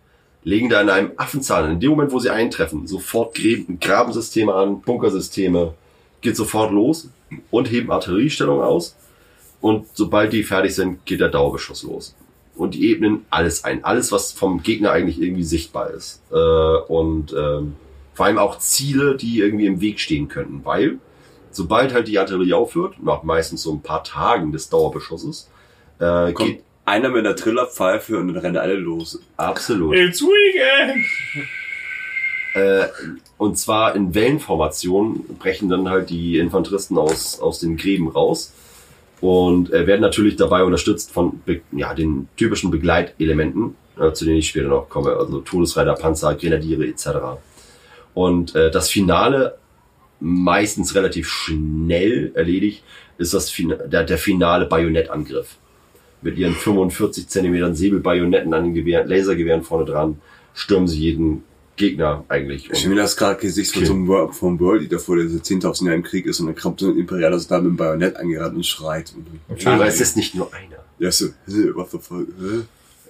[0.45, 3.37] legen da in einem Affenzahn, in dem Moment, wo sie eintreffen, sofort
[3.81, 5.75] Grabensysteme an, Bunkersysteme,
[6.21, 7.09] geht sofort los
[7.51, 8.97] und heben Artilleriestellung aus.
[9.61, 12.15] Und sobald die fertig sind, geht der Dauerbeschuss los.
[12.57, 13.85] und die ebnen alles ein.
[13.85, 16.23] Alles, was vom Gegner eigentlich irgendwie sichtbar ist.
[16.31, 17.75] Äh, und ähm,
[18.15, 20.65] vor allem auch Ziele, die irgendwie im Weg stehen könnten.
[20.65, 20.99] Weil,
[21.51, 25.51] sobald halt die Artillerie aufhört, nach meistens so ein paar Tagen des Dauerbeschusses,
[25.99, 29.21] äh, geht einer mit einer Trillerpfeife und dann rennen alle los.
[29.37, 29.95] absolut.
[29.95, 31.05] It's weekend!
[32.55, 32.87] Äh,
[33.37, 38.53] und zwar in Wellenformation brechen dann halt die Infanteristen aus, aus den Gräben raus
[39.21, 41.41] und äh, werden natürlich dabei unterstützt von
[41.73, 46.87] ja, den typischen Begleitelementen, äh, zu denen ich später noch komme, also Todesreiter, Panzer, Grenadiere
[46.87, 47.09] etc.
[48.13, 49.59] Und äh, das Finale,
[50.21, 52.85] meistens relativ schnell erledigt,
[53.19, 55.57] ist das Fina der, der finale Bajonettangriff.
[56.25, 60.21] Mit ihren 45 Zentimetern Säbelbajonetten an den Gewehren, Lasergewehren vorne dran,
[60.55, 61.45] stürmen sie jeden
[61.77, 62.71] Gegner eigentlich.
[62.73, 63.87] Ich mir das gerade Gesicht von Okay.
[63.89, 66.47] so einem World, vom World Eater vor, der seit 10.000 Jahren im Krieg ist und
[66.47, 69.13] dann kommt so ein imperialer Soldat mit einem Bajonett angerannt und schreit.
[69.17, 70.79] Und dann, Aber es ist nicht nur einer.
[70.99, 71.27] ja, so,
[71.75, 72.27] what the fuck?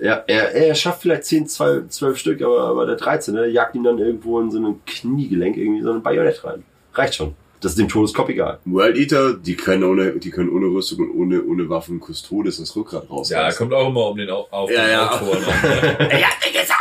[0.00, 3.34] Ja, er, er schafft vielleicht 10, 12, 12 Stück, aber, aber der 13.
[3.34, 6.64] Der jagt ihn dann irgendwo in so ein Kniegelenk irgendwie so ein Bajonett rein.
[6.94, 7.34] Reicht schon.
[7.64, 8.58] Das ist dem Todeskopf egal.
[8.66, 12.76] World Eater, die können ohne, die können ohne Rüstung und ohne, ohne Waffen Kustodes das
[12.76, 13.30] Rückgrat raus.
[13.30, 15.10] Ja, kommt auch immer um den Au- auf Ja, den ja.
[15.10, 16.08] Autoren an.
[16.08, 16.08] ne?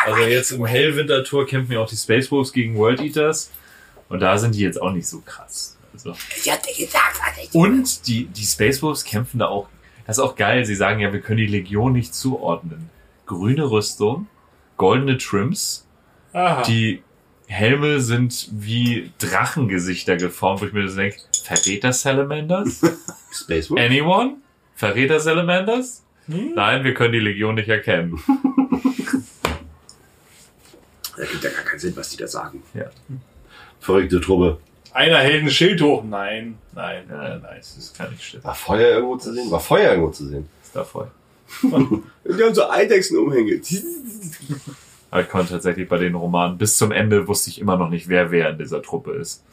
[0.05, 3.49] Also jetzt im Hellwinter-Tour kämpfen ja auch die Space Wolves gegen World Eaters.
[4.09, 5.77] Und da sind die jetzt auch nicht so krass.
[5.93, 6.13] Also.
[7.53, 9.67] Und die, die Space Wolves kämpfen da auch.
[10.05, 10.65] Das ist auch geil.
[10.65, 12.89] Sie sagen ja, wir können die Legion nicht zuordnen.
[13.25, 14.27] Grüne Rüstung,
[14.75, 15.87] goldene Trims,
[16.33, 16.63] Aha.
[16.63, 17.01] die
[17.53, 22.81] Helme sind wie Drachengesichter geformt, wo ich mir das denke, Verräter Salamanders?
[23.31, 23.79] Space Wolf?
[23.79, 24.37] Anyone?
[24.75, 26.01] Verräter Salamanders?
[26.25, 28.19] Nein, wir können die Legion nicht erkennen.
[31.15, 32.63] Da gibt ja gar keinen Sinn, was die da sagen.
[33.79, 34.57] Verrückte Truppe.
[34.93, 36.03] Einer hält ein Schild hoch.
[36.03, 37.41] Nein, nein, Ja, nein.
[37.43, 38.43] nein, das kann nicht stimmen.
[38.43, 39.51] War Feuer irgendwo zu sehen?
[39.51, 40.49] War Feuer irgendwo zu sehen?
[40.63, 41.11] Ist da voll.
[41.61, 43.61] Die haben so Eidechsenumhänge.
[45.13, 48.09] Aber ich konnte tatsächlich bei den Romanen bis zum Ende wusste ich immer noch nicht,
[48.09, 49.45] wer wer in dieser Truppe ist.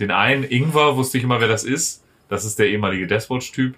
[0.00, 2.02] Den einen, Ingvar, wusste ich immer, wer das ist.
[2.28, 3.76] Das ist der ehemalige Deathwatch-Typ.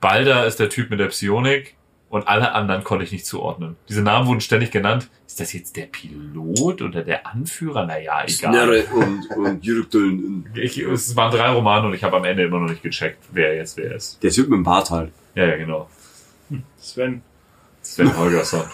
[0.00, 1.76] Balder ist der Typ mit der Psionik.
[2.08, 3.76] Und alle anderen konnte ich nicht zuordnen.
[3.90, 5.10] Diese Namen wurden ständig genannt.
[5.26, 7.84] Ist das jetzt der Pilot oder der Anführer?
[7.84, 8.54] Naja, egal.
[8.54, 10.48] Snerre und, und Jürgdöln.
[10.54, 13.54] Ich, es waren drei Romane und ich habe am Ende immer noch nicht gecheckt, wer
[13.54, 14.22] jetzt wer ist.
[14.22, 15.12] Der Typ mit dem Bart halt.
[15.34, 15.90] Ja, ja, genau.
[16.78, 17.20] Sven.
[17.82, 18.64] Sven Holgersson.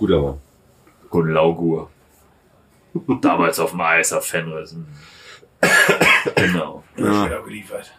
[0.00, 0.40] Guter Mann.
[1.10, 1.90] Gunn Laugur.
[3.20, 4.74] Damals auf dem Eis auf Fenris.
[6.36, 6.82] Genau.
[6.96, 7.04] Ja.
[7.04, 7.92] Schön abgeliefert.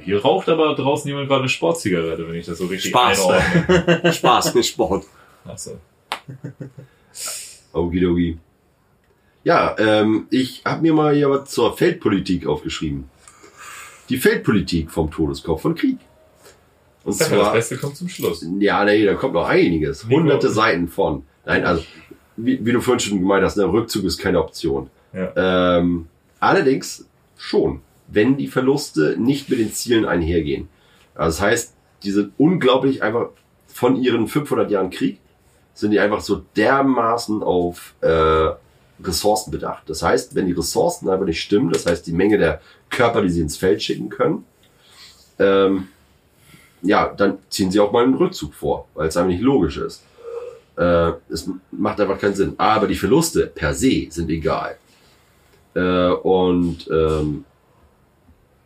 [0.00, 3.28] Hier raucht aber draußen jemand gerade eine Sportzigarette, wenn ich das so richtig Spaß.
[3.28, 4.12] einordne.
[4.12, 5.06] Spaß, nicht Sport.
[5.44, 5.78] Achso.
[7.72, 8.38] Okidoki.
[9.44, 13.08] Ja, ähm, ich habe mir mal hier was zur Feldpolitik aufgeschrieben.
[14.08, 15.98] Die Feldpolitik vom Todeskopf von Krieg.
[17.10, 18.44] Und Das zwar, Beste kommt zum Schluss.
[18.58, 20.04] ja, nee, da kommt noch einiges.
[20.04, 21.24] Hunderte überhaupt Seiten von.
[21.44, 21.82] Nein, also,
[22.36, 24.90] wie, wie du vorhin schon gemeint hast, der Rückzug ist keine Option.
[25.12, 25.78] Ja.
[25.78, 26.06] Ähm,
[26.38, 27.06] allerdings
[27.36, 30.68] schon, wenn die Verluste nicht mit den Zielen einhergehen.
[31.14, 33.30] Also das heißt, die sind unglaublich einfach
[33.66, 35.18] von ihren 500 Jahren Krieg
[35.74, 38.50] sind die einfach so dermaßen auf äh,
[39.02, 39.88] Ressourcen bedacht.
[39.88, 43.30] Das heißt, wenn die Ressourcen einfach nicht stimmen, das heißt die Menge der Körper, die
[43.30, 44.44] sie ins Feld schicken können,
[45.38, 45.88] ähm,
[46.82, 50.02] ja, dann ziehen sie auch mal einen Rückzug vor, weil es einfach nicht logisch ist.
[50.76, 52.54] Äh, es macht einfach keinen Sinn.
[52.56, 54.76] Aber die Verluste per se sind egal.
[55.74, 57.44] Äh, und ähm,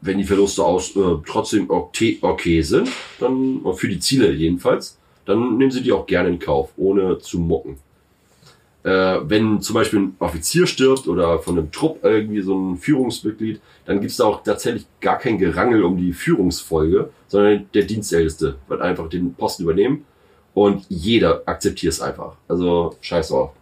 [0.00, 2.88] wenn die Verluste aus äh, trotzdem okay, okay sind,
[3.18, 7.38] dann für die Ziele jedenfalls, dann nehmen sie die auch gerne in Kauf, ohne zu
[7.38, 7.78] mucken.
[8.84, 13.60] Äh, wenn zum Beispiel ein Offizier stirbt oder von einem Trupp irgendwie so ein Führungsmitglied,
[13.86, 18.82] dann gibt's da auch tatsächlich gar kein Gerangel um die Führungsfolge, sondern der Dienstälteste wird
[18.82, 20.04] einfach den Posten übernehmen
[20.52, 22.36] und jeder akzeptiert es einfach.
[22.46, 23.52] Also scheiß drauf.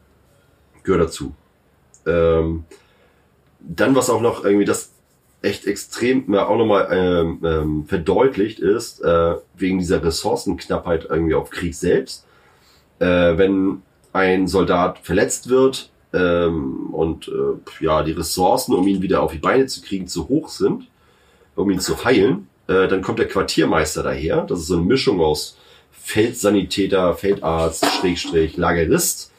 [0.82, 1.32] Gehört dazu.
[2.04, 2.64] Ähm,
[3.60, 4.92] dann, was auch noch irgendwie das
[5.40, 11.50] echt extrem ja, auch nochmal ähm, ähm, verdeutlicht ist, äh, wegen dieser Ressourcenknappheit irgendwie auf
[11.50, 12.26] Krieg selbst.
[12.98, 19.22] Äh, wenn ein Soldat verletzt wird ähm, und äh, ja die Ressourcen, um ihn wieder
[19.22, 20.88] auf die Beine zu kriegen, zu hoch sind,
[21.54, 24.42] um ihn zu heilen, äh, dann kommt der Quartiermeister daher.
[24.42, 25.58] Das ist so eine Mischung aus
[25.90, 29.32] Feldsanitäter, Feldarzt, Schrägstrich, Lagerist,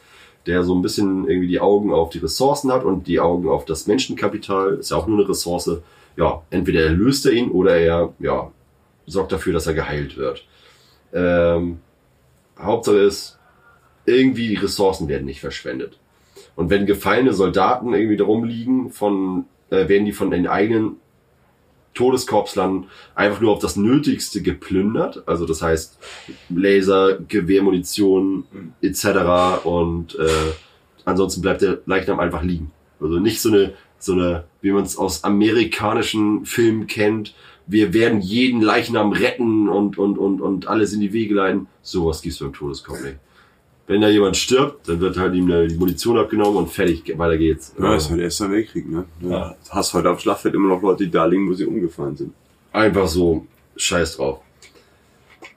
[0.46, 3.64] der so ein bisschen irgendwie die Augen auf die Ressourcen hat und die Augen auf
[3.64, 5.70] das Menschenkapital, ist ja auch nur eine Ressource.
[6.16, 8.50] Ja, entweder erlöst er ihn oder er ja,
[9.06, 10.46] sorgt dafür, dass er geheilt wird.
[11.12, 11.80] Ähm,
[12.58, 13.38] Hauptsache ist,
[14.06, 15.98] irgendwie die Ressourcen werden nicht verschwendet.
[16.56, 20.96] Und wenn gefallene Soldaten irgendwie darum liegen, von, äh, werden die von den eigenen
[21.94, 25.22] Todeskorpslern einfach nur auf das Nötigste geplündert.
[25.26, 25.98] Also das heißt
[26.50, 28.44] Laser, Gewehrmunition
[28.82, 29.64] etc.
[29.64, 30.52] Und äh,
[31.04, 32.72] ansonsten bleibt der Leichnam einfach liegen.
[33.00, 37.34] Also nicht so eine, so eine, wie man es aus amerikanischen Filmen kennt.
[37.66, 41.68] Wir werden jeden Leichnam retten und, und, und, und alles in die Wege leiten.
[41.80, 43.16] Sowas gibt's beim Todeskorb nicht.
[43.86, 47.74] Wenn da jemand stirbt, dann wird halt ihm die Munition abgenommen und fertig, weiter geht's.
[47.78, 49.04] Ja, ist halt Erster Weltkrieg, ne?
[49.20, 49.54] Ja.
[49.68, 52.32] Hast heute auf Schlachtfeld immer noch Leute, die da liegen, wo sie umgefallen sind.
[52.72, 54.40] Einfach so, scheiß drauf.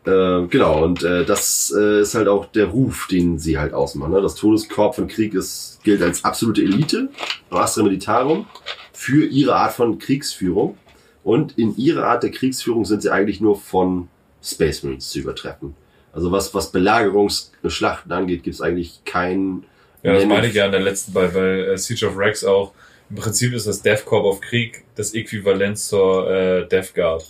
[0.07, 4.13] Äh, genau, und äh, das äh, ist halt auch der Ruf, den sie halt ausmachen.
[4.13, 4.21] Ne?
[4.21, 7.09] Das Todeskorb von Krieg ist, gilt als absolute Elite,
[7.49, 8.45] Astra Militarum,
[8.93, 10.77] für ihre Art von Kriegsführung.
[11.23, 14.07] Und in ihrer Art der Kriegsführung sind sie eigentlich nur von
[14.41, 15.75] Space Marines zu übertreffen.
[16.17, 19.65] Also was, was Belagerungsschlachten angeht, gibt es eigentlich keinen.
[20.01, 22.73] Ja, das meine ich ja in der letzten bei, weil äh, Siege of Rex auch,
[23.11, 27.23] im Prinzip ist das Death Corps of Krieg das Äquivalent zur äh, Death Guard.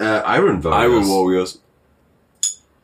[0.00, 1.06] Äh, Iron Warriors.
[1.06, 1.62] Iron Warriors.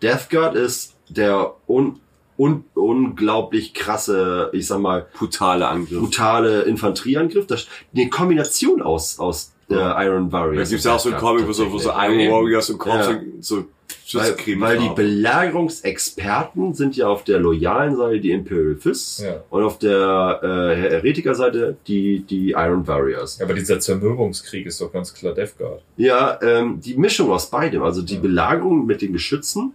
[0.00, 1.98] Death Guard ist der un,
[2.36, 5.98] un, unglaublich krasse, ich sag mal, Brutale Angriff.
[5.98, 7.48] brutale Infanterieangriff.
[7.48, 10.68] Das, eine Kombination aus, aus äh, Iron Da Warriors.
[10.70, 11.90] gibt's ja auch so und ein Death Guard Comic, wo so, wo so.
[11.90, 13.20] Iron Warriors und Korps Ja.
[13.40, 13.64] so
[14.12, 19.42] Weil, weil die Belagerungsexperten sind ja auf der loyalen Seite die Imperial Fists Ja.
[19.50, 23.40] und auf der äh, Heretiker-Seite die, die Iron Warriors.
[23.40, 25.82] Aber dieser Zermürbungskrieg ist doch ganz klar Death Guard.
[25.96, 28.20] Ja, ähm, die Mischung aus beidem, also die Ja.
[28.20, 29.72] Belagerung mit den Geschützen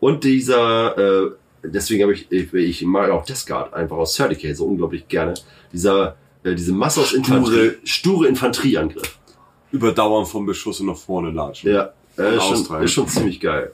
[0.00, 0.96] und dieser,
[1.26, 1.30] äh,
[1.64, 5.34] deswegen habe ich, ich, ich mag auch Death Guard einfach aus 30k so unglaublich gerne,
[5.72, 9.18] dieser, äh, diese Masse aus Infanterie, sture Infanterieangriff.
[9.72, 11.70] Überdauern vom Beschuss und nach vorne latschen.
[11.72, 13.72] Ja, äh, ist, schon, ist schon ziemlich geil.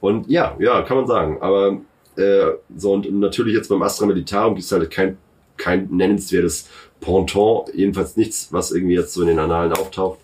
[0.00, 1.38] Und ja, ja, kann man sagen.
[1.40, 1.78] Aber
[2.16, 5.16] äh, so und natürlich jetzt beim Astra Militarum gibt es halt kein,
[5.56, 6.68] kein nennenswertes
[7.00, 10.18] Ponton, jedenfalls nichts, was irgendwie jetzt so in den Annalen auftaucht,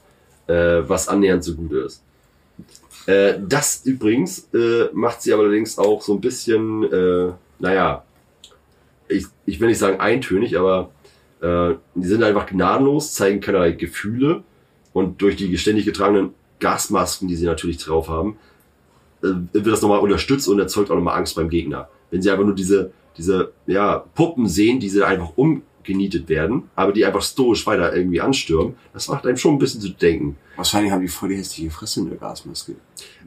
[0.46, 2.02] äh, was annähernd so gut ist.
[3.06, 8.04] Äh, das übrigens äh, macht sie aber allerdings auch so ein bisschen, äh, naja,
[9.08, 10.90] ich, ich will nicht sagen eintönig, aber
[11.40, 14.42] äh, die sind einfach gnadenlos, zeigen keinerlei Gefühle
[14.92, 18.36] und durch die ständig getragenen Gasmasken, die sie natürlich drauf haben,
[19.22, 21.88] äh, wird das nochmal unterstützt und erzeugt auch nochmal Angst beim Gegner.
[22.10, 26.92] Wenn sie einfach nur diese, diese ja, Puppen sehen, die sie einfach umgenietet werden, aber
[26.92, 30.36] die einfach stoisch weiter irgendwie anstürmen, das macht einem schon ein bisschen zu denken.
[30.56, 32.76] Wahrscheinlich haben die voll die hässliche Fresse in der Gasmaske.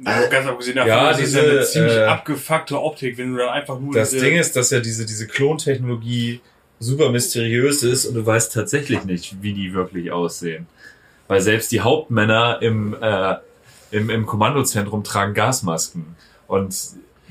[0.04, 3.18] Ja, Äh, ganz abgesehen davon, ja, das ist diese, ja eine ziemlich äh, abgefuckte Optik,
[3.18, 6.42] wenn du dann einfach nur Das diese, Ding ist, dass ja diese, diese Klontechnologie
[6.80, 10.68] super mysteriös ist und du weißt tatsächlich nicht, wie die wirklich aussehen.
[11.28, 13.36] Weil selbst die Hauptmänner im, äh,
[13.92, 16.16] im, im Kommandozentrum tragen Gasmasken.
[16.48, 16.76] Und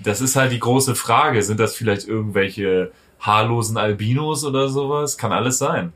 [0.02, 1.42] das ist halt die große Frage.
[1.42, 5.18] Sind das vielleicht irgendwelche haarlosen Albinos oder sowas?
[5.18, 5.92] Kann alles sein.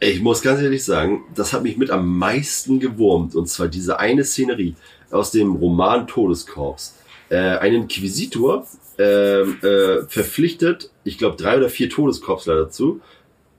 [0.00, 3.34] Ich muss ganz ehrlich sagen, das hat mich mit am meisten gewurmt.
[3.34, 4.74] Und zwar diese eine Szenerie
[5.10, 6.96] aus dem Roman Todeskorps.
[7.28, 8.66] Äh, ein Inquisitor
[8.98, 13.00] ähm, äh, verpflichtet, ich glaube, drei oder vier Todeskorpsler dazu,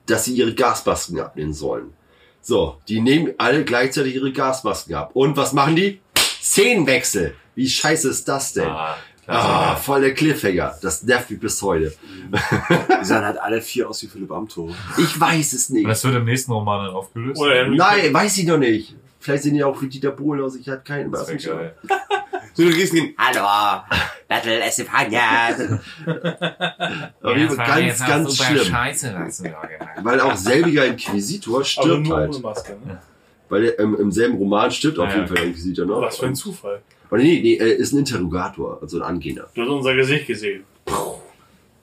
[0.05, 1.93] dass sie ihre Gasmasken abnehmen sollen.
[2.41, 5.11] So, die nehmen alle gleichzeitig ihre Gasmasken ab.
[5.13, 5.99] Und was machen die?
[6.41, 7.35] Szenenwechsel.
[7.55, 8.67] Wie scheiße ist das denn?
[8.67, 10.75] Ah, Ah, voll der Cliffhanger.
[10.81, 11.93] Das nervt mich bis heute.
[13.01, 14.73] Die sahen halt alle vier aus wie Philipp Amthor.
[14.97, 15.83] Ich weiß es nicht.
[15.85, 17.39] Und das wird im nächsten Roman dann aufgelöst.
[17.77, 18.95] Nein, weiß ich noch nicht.
[19.19, 20.55] Vielleicht sehen die auch wie Dieter Bohlen aus.
[20.55, 21.29] Ich hatte keinen das
[22.54, 23.84] So ein riesigen, Hallo,
[24.28, 25.49] Battle Estefania.
[27.22, 28.66] Auf jeden Fall ganz, ganz schlimm.
[28.66, 32.41] Scheiße, was du da gemacht Weil auch selbiger Inquisitor aber stirbt nur ohne halt.
[32.41, 32.74] Maske.
[32.86, 32.99] Ne?
[33.47, 35.28] Weil er, im, im selben Roman stirbt auf jeden.
[35.28, 36.02] Fall der Inquisitor noch.
[36.02, 36.82] Was für ein Zufall.
[37.10, 39.49] Oder nee, nee, er ist ein Interrogator, also ein Angehender.
[39.54, 40.64] Du hast unser Gesicht gesehen.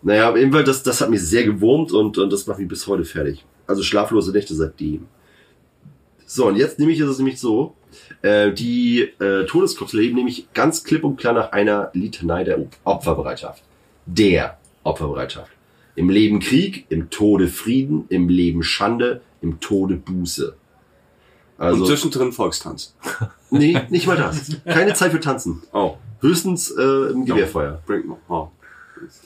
[0.03, 2.69] Naja, auf jeden Fall, das, das hat mich sehr gewurmt und, und das macht mich
[2.69, 3.45] bis heute fertig.
[3.67, 5.07] Also schlaflose Nächte seitdem.
[6.25, 7.75] So, und jetzt nämlich ist es nämlich so,
[8.23, 13.63] äh, die äh, Todeskorps leben nämlich ganz klipp und klar nach einer Litanei der Opferbereitschaft.
[14.07, 15.51] Der Opferbereitschaft.
[15.95, 20.55] Im Leben Krieg, im Tode Frieden, im Leben Schande, im Tode Buße.
[21.59, 22.95] Also, und zwischendrin Volkstanz.
[23.51, 24.57] nee, nicht mal das.
[24.65, 25.63] Keine Zeit für Tanzen.
[25.73, 27.83] Oh, Höchstens äh, im Gewehrfeuer.
[27.87, 28.19] bringt noch.
[28.29, 28.49] Oh.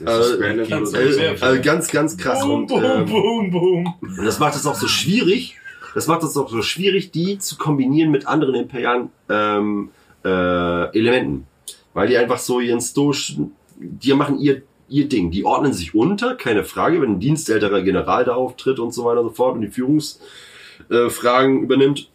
[0.01, 2.41] Äh, Das ist im Äh, äh, ganz, ganz krass.
[2.41, 3.95] Boom, Und, boom, ähm, boom, boom.
[4.01, 5.59] Und das macht es auch so schwierig.
[5.95, 9.91] Das macht es auch so schwierig, die zu kombinieren mit anderen imperialen ähm,
[10.25, 11.47] äh, Elementen.
[11.95, 15.31] Weil die einfach so ihren stoischen, die machen ihr, ihr Ding.
[15.31, 19.21] Die ordnen sich unter, keine Frage, wenn ein dienstälterer General da auftritt und so weiter
[19.21, 22.09] und so fort und die Führungsfragen äh, übernimmt,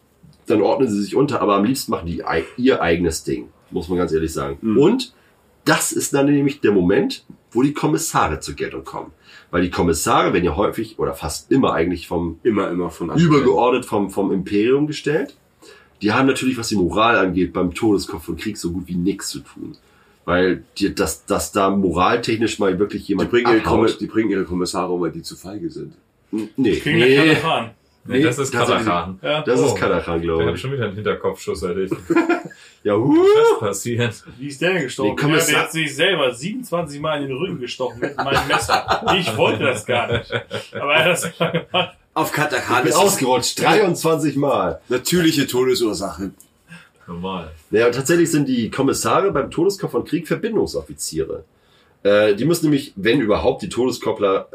[0.46, 2.22] dann ordnen sie sich unter, aber am liebsten machen die
[2.56, 4.58] ihr eigenes Ding, muss man ganz ehrlich sagen.
[4.60, 4.78] Mhm.
[4.78, 5.12] Und
[5.64, 9.12] das ist dann nämlich der Moment, wo die Kommissare zur Geltung kommen.
[9.50, 13.84] Weil die Kommissare werden ja häufig oder fast immer eigentlich vom Immer, immer von übergeordnet
[13.86, 15.34] vom, vom Imperium gestellt.
[16.02, 19.28] die haben natürlich, was die Moral angeht, beim Todeskopf von Krieg so gut wie nichts
[19.30, 19.76] zu tun.
[20.26, 24.44] Weil die, dass, dass da moraltechnisch mal wirklich Die jemand bringen, ihre die bringen ihre
[24.44, 25.94] Kommissare um, weil die zu feige sind.
[26.30, 27.70] Nee, Kriegen wir nee, keine fahren.
[28.04, 28.52] Nee, das ist.
[28.52, 29.18] Katachan.
[29.22, 29.42] Ja.
[29.42, 29.66] das Oh.
[29.66, 30.60] ist Kadachan, Der glaube hat ich.
[30.60, 31.96] schon wieder einen Hinterkopfschuss erlebt.
[32.84, 33.16] Ja, huh.
[33.52, 34.14] Was passiert?
[34.38, 35.10] Wie ist der denn gestorben?
[35.16, 38.46] Nee, Kommissar- ja, der hat sich selber 27 Mal in den Rücken gestochen mit meinem
[38.48, 39.04] Messer.
[39.18, 40.30] Ich wollte das gar nicht.
[40.72, 41.96] Aber er hat das gemacht.
[42.14, 44.80] Auf Ich Katakhan bin ist ausgerutscht, 23 Mal.
[44.88, 46.30] Natürliche Todesursache.
[47.06, 47.50] Normal.
[47.70, 51.44] Naja, und tatsächlich sind die Kommissare beim Todeskopf von Krieg Verbindungsoffiziere.
[52.02, 54.48] Äh, die müssen nämlich, wenn überhaupt, die Todeskoppler,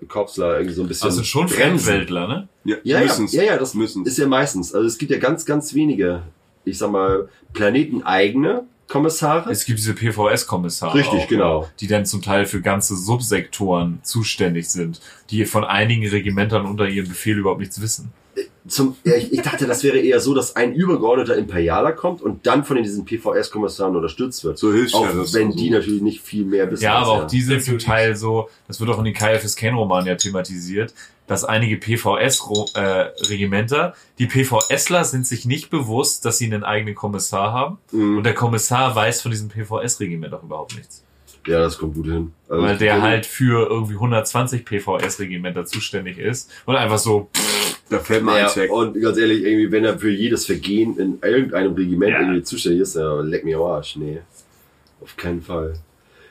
[0.00, 1.78] äh, Korpsler irgendwie so ein bisschen Das sind schon bremsen.
[1.86, 2.48] Fremdweltler, ne?
[2.64, 4.06] Ja, ja, ja, ja, das müssen.
[4.06, 4.74] ist ja meistens.
[4.74, 6.22] Also es gibt ja ganz, ganz wenige,
[6.66, 9.50] ich sag mal, planeteneigene Kommissare.
[9.50, 10.94] Es gibt diese PVS-Kommissare.
[10.94, 11.68] Richtig, auch, genau.
[11.80, 15.00] Die dann zum Teil für ganze Subsektoren zuständig sind,
[15.30, 18.12] die von einigen Regimentern unter ihrem Befehl überhaupt nichts wissen.
[18.68, 22.46] Zum, ja, ich, ich dachte, das wäre eher so, dass ein übergeordneter Imperialer kommt und
[22.46, 24.58] dann von diesen PVS-Kommissaren unterstützt wird.
[24.58, 25.24] So Auch Hilfsstelle.
[25.32, 26.84] wenn die natürlich nicht viel mehr wissen.
[26.84, 27.22] Ja, aber er.
[27.24, 27.78] auch die sind zum.
[27.78, 30.94] Teil so, das wird auch in den KFS-Ken-Romanen ja thematisiert,
[31.26, 31.76] dass einige
[32.74, 38.18] PVS-Regimenter, die PVSler sind sich nicht bewusst, dass sie einen eigenen Kommissar haben Mhm.
[38.18, 41.02] und der Kommissar weiß von diesem PVS-Regiment auch überhaupt nichts.
[41.46, 42.32] Ja, das kommt gut hin.
[42.48, 47.28] Also Weil der halt für irgendwie 120 PVS-Regimenter zuständig ist und einfach so,
[47.88, 48.70] Da fällt mir Ja, eins weg.
[48.72, 52.20] und ganz ehrlich, irgendwie, wenn er für jedes Vergehen in irgendeinem Regiment Ja.
[52.20, 53.94] irgendwie zuständig ist, ja, leck mir am Arsch.
[53.96, 54.18] Nee.
[55.00, 55.74] Auf keinen Fall.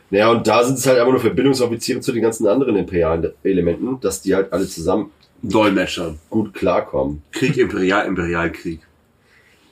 [0.09, 3.99] Naja, und da sind es halt einfach nur Verbindungsoffiziere zu den ganzen anderen imperialen Elementen,
[4.01, 5.11] dass die halt alle zusammen
[5.41, 6.15] Dolmetscher.
[6.29, 7.21] gut klarkommen.
[7.31, 8.81] Krieg, Imperial, Imperialkrieg.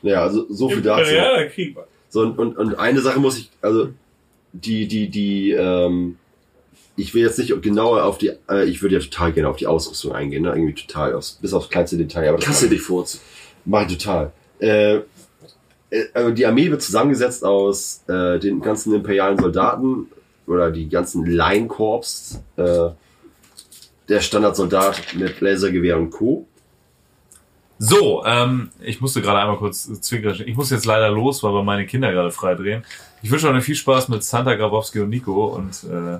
[0.03, 1.01] Ja, also so viel dazu.
[1.01, 1.75] Imperialer Krieg.
[2.09, 3.89] So, und, und, und eine Sache muss ich, also
[4.53, 6.17] die, die, die, ähm,
[6.95, 9.67] ich will jetzt nicht genauer auf die, äh, ich würde ja total gerne auf die
[9.67, 10.49] Ausrüstung eingehen, ne?
[10.49, 12.29] irgendwie total, aufs, bis aufs kleinste Detail.
[12.29, 13.19] Aber das Kasse dich furz.
[13.65, 14.31] Mach ich total.
[14.59, 15.01] Äh,
[15.93, 20.07] äh, also die Armee wird zusammengesetzt aus äh, den ganzen imperialen Soldaten
[20.45, 22.89] oder die ganzen Line-Korps, äh,
[24.09, 26.45] der Standardsoldat mit Lasergewehr und Co.
[27.79, 30.35] So, ähm, ich musste gerade einmal kurz zwinkern.
[30.45, 32.83] Ich muss jetzt leider los, weil wir meine Kinder gerade freidrehen.
[33.23, 36.19] Ich wünsche euch viel Spaß mit Santa Grabowski und Nico und äh,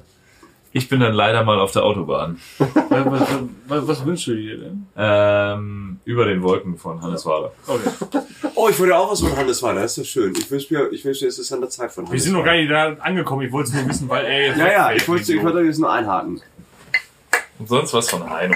[0.72, 2.40] ich bin dann leider mal auf der Autobahn.
[2.58, 3.28] Was,
[3.68, 4.88] was, was, wünschst du dir denn?
[4.96, 7.52] Ähm, über den Wolken von Hannes Wahler.
[7.68, 7.90] Okay.
[8.56, 9.82] Oh, ich wollte auch was von Hannes Weiter.
[9.82, 10.34] Das ist doch schön.
[10.38, 12.46] Ich wünsche mir, ich wünsche, es ist an der Zeit von Hannes Wir sind noch
[12.46, 13.46] gar nicht da angekommen.
[13.46, 14.58] Ich wollte es nur wissen, weil jetzt.
[14.58, 16.42] Ja, ja, ich wollte, ich wollte jetzt nur einhaken.
[17.60, 18.56] Und sonst was von Heino.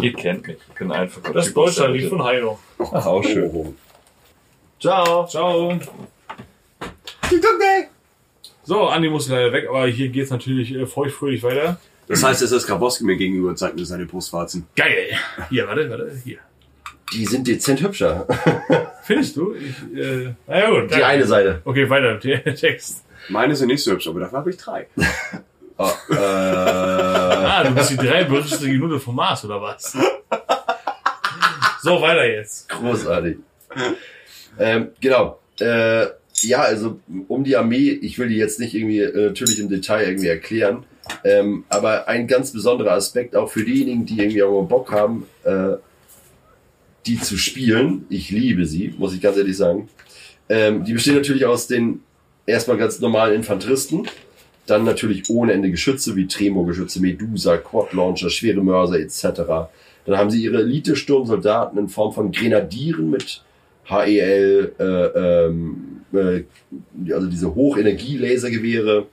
[0.00, 0.56] Ihr kennt mich.
[0.66, 2.16] Ich bin einfach ein Das Typ aus der Deutschland liegt Mitte.
[2.16, 2.58] von Heino.
[2.78, 3.76] Ach, auch schön.
[4.80, 5.26] Ciao.
[5.26, 5.78] Ciao.
[8.64, 11.80] So, Andi muss leider weg, aber hier geht's natürlich äh, feuchtfröhlich weiter.
[12.06, 14.66] Das heißt, es ist Grabowski mir gegenüber und zeigt mir seine Brustwarzen.
[14.76, 15.08] Geil.
[15.50, 16.38] Hier, warte, warte, hier.
[17.12, 18.26] Die sind dezent hübscher.
[19.02, 19.54] Findest du?
[19.54, 20.84] Ich, äh, naja, gut.
[20.84, 21.06] Die danke.
[21.06, 21.62] eine Seite.
[21.64, 22.16] Okay, weiter.
[22.18, 23.04] Der Text.
[23.30, 24.86] Meine sind nicht so hübsch, aber dafür habe ich drei.
[25.80, 29.96] Oh, äh, Ah, du bist die drei berüchtigte Minute vom Mars, oder was?
[31.82, 32.68] So, weiter jetzt.
[32.68, 33.36] großartig.
[34.58, 35.38] ähm, genau.
[35.60, 36.06] Äh,
[36.42, 40.06] ja, also um die Armee, ich will die jetzt nicht irgendwie äh, natürlich im Detail
[40.06, 40.84] irgendwie erklären,
[41.24, 45.26] ähm, aber ein ganz besonderer Aspekt auch für diejenigen, die irgendwie auch mal Bock haben,
[45.44, 45.76] äh,
[47.06, 48.06] die zu spielen.
[48.10, 49.88] Ich liebe sie, muss ich ganz ehrlich sagen.
[50.48, 52.00] Ähm, die bestehen natürlich aus den
[52.46, 54.08] erstmal ganz normalen Infanteristen,
[54.66, 59.70] dann natürlich ohne Ende Geschütze wie Tremo-Geschütze, Medusa, Quad-Launcher, schwere Mörser etc.
[60.04, 63.42] Dann haben sie ihre Elite-Sturmsoldaten in Form von Grenadieren mit
[63.84, 66.44] HEL, äh, ähm, äh,
[67.12, 69.06] also diese Hochenergie-Lasergewehre.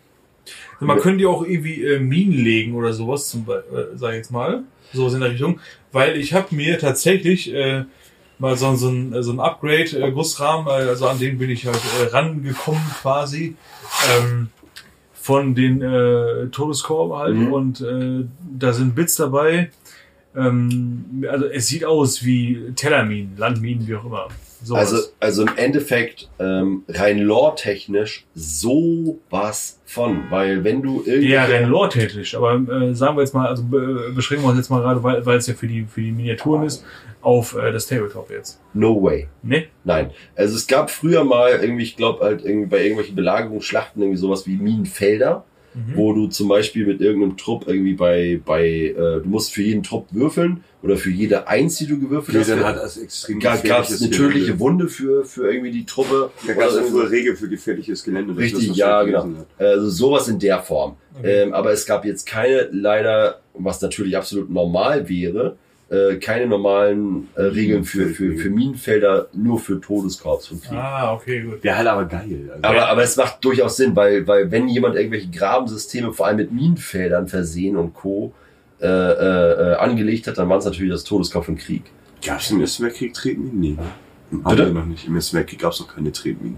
[0.80, 4.32] Man könnte ja auch irgendwie äh, Minen legen oder sowas, zum äh, sag ich jetzt
[4.32, 4.64] mal.
[4.94, 5.60] Sowas in der Richtung.
[5.92, 7.86] Weil ich habe mir tatsächlich äh,
[8.38, 11.82] mal so, so ein, so ein Upgrade, äh, äh, also an den bin ich halt
[12.02, 13.56] äh, rangekommen quasi.
[14.12, 14.50] Ähm,
[15.14, 17.36] von den äh, Todeskorb halt.
[17.36, 17.52] Mhm.
[17.52, 18.26] Und äh,
[18.60, 19.72] da sind Bits dabei.
[20.36, 24.28] Ähm, also es sieht aus wie Tellerminen, Landminen, wie auch immer.
[24.64, 24.92] Sowas.
[24.94, 31.70] Also, also im Endeffekt ähm, rein lore-technisch sowas von, weil wenn du irgendwie Ja, rein
[31.70, 35.04] lore-technisch, aber äh, sagen wir jetzt mal, also be beschränken wir uns jetzt mal gerade,
[35.04, 36.84] weil, weil es ja für die, für die Miniaturen ist,
[37.22, 38.60] auf äh, das Tabletop jetzt.
[38.74, 39.28] no way.
[39.42, 39.66] Ne?
[39.84, 40.12] Nein.
[40.36, 44.46] Also es gab früher mal irgendwie, ich glaube halt irgendwie bei irgendwelchen Belagerungsschlachten irgendwie sowas
[44.48, 45.44] wie Minenfelder,
[45.76, 45.98] Mhm.
[45.98, 49.84] wo du zum Beispiel mit irgendeinem Trupp irgendwie bei, bei äh, du musst für jeden
[49.84, 53.56] Trupp würfeln oder für jede Eins, die du gewürfelt hast, Dann hat das extrem gab
[53.56, 54.60] es gefährliches eine tödliche Gelände.
[54.60, 56.32] Wunde für, für irgendwie die Truppe.
[56.48, 58.38] Da gab es Oder eine frühe Regel für gefährliches Gelände.
[58.38, 59.28] Richtig, das ja, genau.
[59.58, 60.96] Also sowas in der Form.
[61.18, 61.42] Okay.
[61.44, 65.58] Ähm, aber es gab jetzt keine, leider, was natürlich absolut normal wäre,
[65.90, 70.78] äh, keine normalen äh, Regeln für, für, für Minenfelder, nur für Todeskorps von Krieg.
[70.78, 71.64] Ah, okay, gut.
[71.64, 72.50] Wäre halt aber geil.
[72.54, 76.38] Also, Aber, aber es macht durchaus Sinn, weil, weil wenn jemand irgendwelche Grabensysteme vor allem
[76.38, 78.34] mit Minenfeldern versehen und Co.
[78.82, 81.84] Äh, äh, äh, angelegt hat, dann war es natürlich das Todeskopf im Krieg.
[82.24, 83.58] Gab's im Ersten Weltkrieg Tretminen?
[83.60, 83.78] Nee.
[84.32, 84.44] ne?
[84.44, 84.70] Haben Bitte?
[84.72, 85.08] noch nicht.
[85.08, 86.58] Im Ersten Weltkrieg gab's noch keine Tretminen.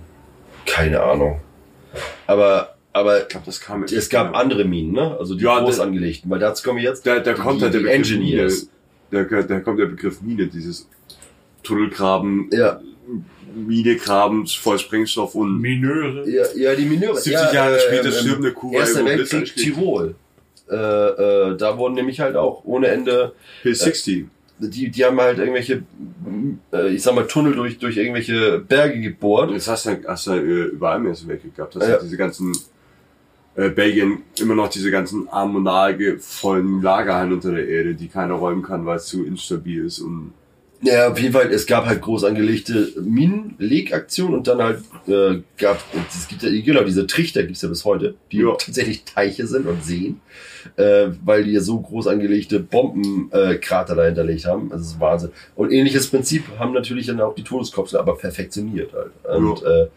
[0.66, 1.40] Keine Ahnung.
[2.26, 5.16] Aber, aber Ich glaube, das kam es gab andere Minen, ne?
[5.20, 7.06] Also die Ja, groß der- angelegten, weil dazu kommen wir jetzt.
[7.06, 8.68] Da, da Die- kommt halt der Engineers.
[9.12, 10.88] Da, da kommt der Begriff Mine, dieses
[11.64, 12.82] Tunnelgraben, Ja,
[13.56, 16.28] Mine graben, voll Sprengstoff und Mineure.
[16.30, 17.16] ja, ja die Mineure.
[17.16, 19.56] 70 ja, Jahre äh, später ähm, stirbt eine Kuh, Erster Weltkrieg.
[19.56, 20.16] Tirol.
[20.70, 23.34] Äh, äh, da wurden nämlich halt auch ohne Ende
[23.64, 24.26] Hill 60.
[24.60, 25.84] die, die haben halt irgendwelche,
[26.74, 29.50] äh, ich sag mal, Tunnel durch, durch irgendwelche Berge gebohrt.
[29.50, 31.76] Und das hast du, hast du äh, überall im Ersten Weltkrieg gehabt.
[31.76, 31.92] Das Ja.
[31.92, 32.00] ja.
[32.02, 32.52] diese ganzen,
[33.58, 38.64] äh, Belgien immer noch diese ganzen armonage vollen Lagerhallen unter der Erde, die keiner räumen
[38.64, 40.32] kann, weil es zu instabil ist und
[40.82, 45.82] Ja, auf jeden Fall, es gab halt groß angelegte Minenlegaktionen und dann halt äh, gab
[46.16, 48.54] es gibt ja genau diese Trichter gibt's ja bis heute, die Ja.
[48.56, 50.22] tatsächlich Teiche sind und Seen,
[50.76, 54.70] äh, weil die ja so groß angelegte Bombenkrater äh, Krater dahinter legt haben.
[54.70, 55.32] Das ist Wahnsinn.
[55.56, 59.12] Und ähnliches Prinzip haben natürlich dann auch die Todeskopse, aber perfektioniert halt.
[59.36, 59.88] Und äh,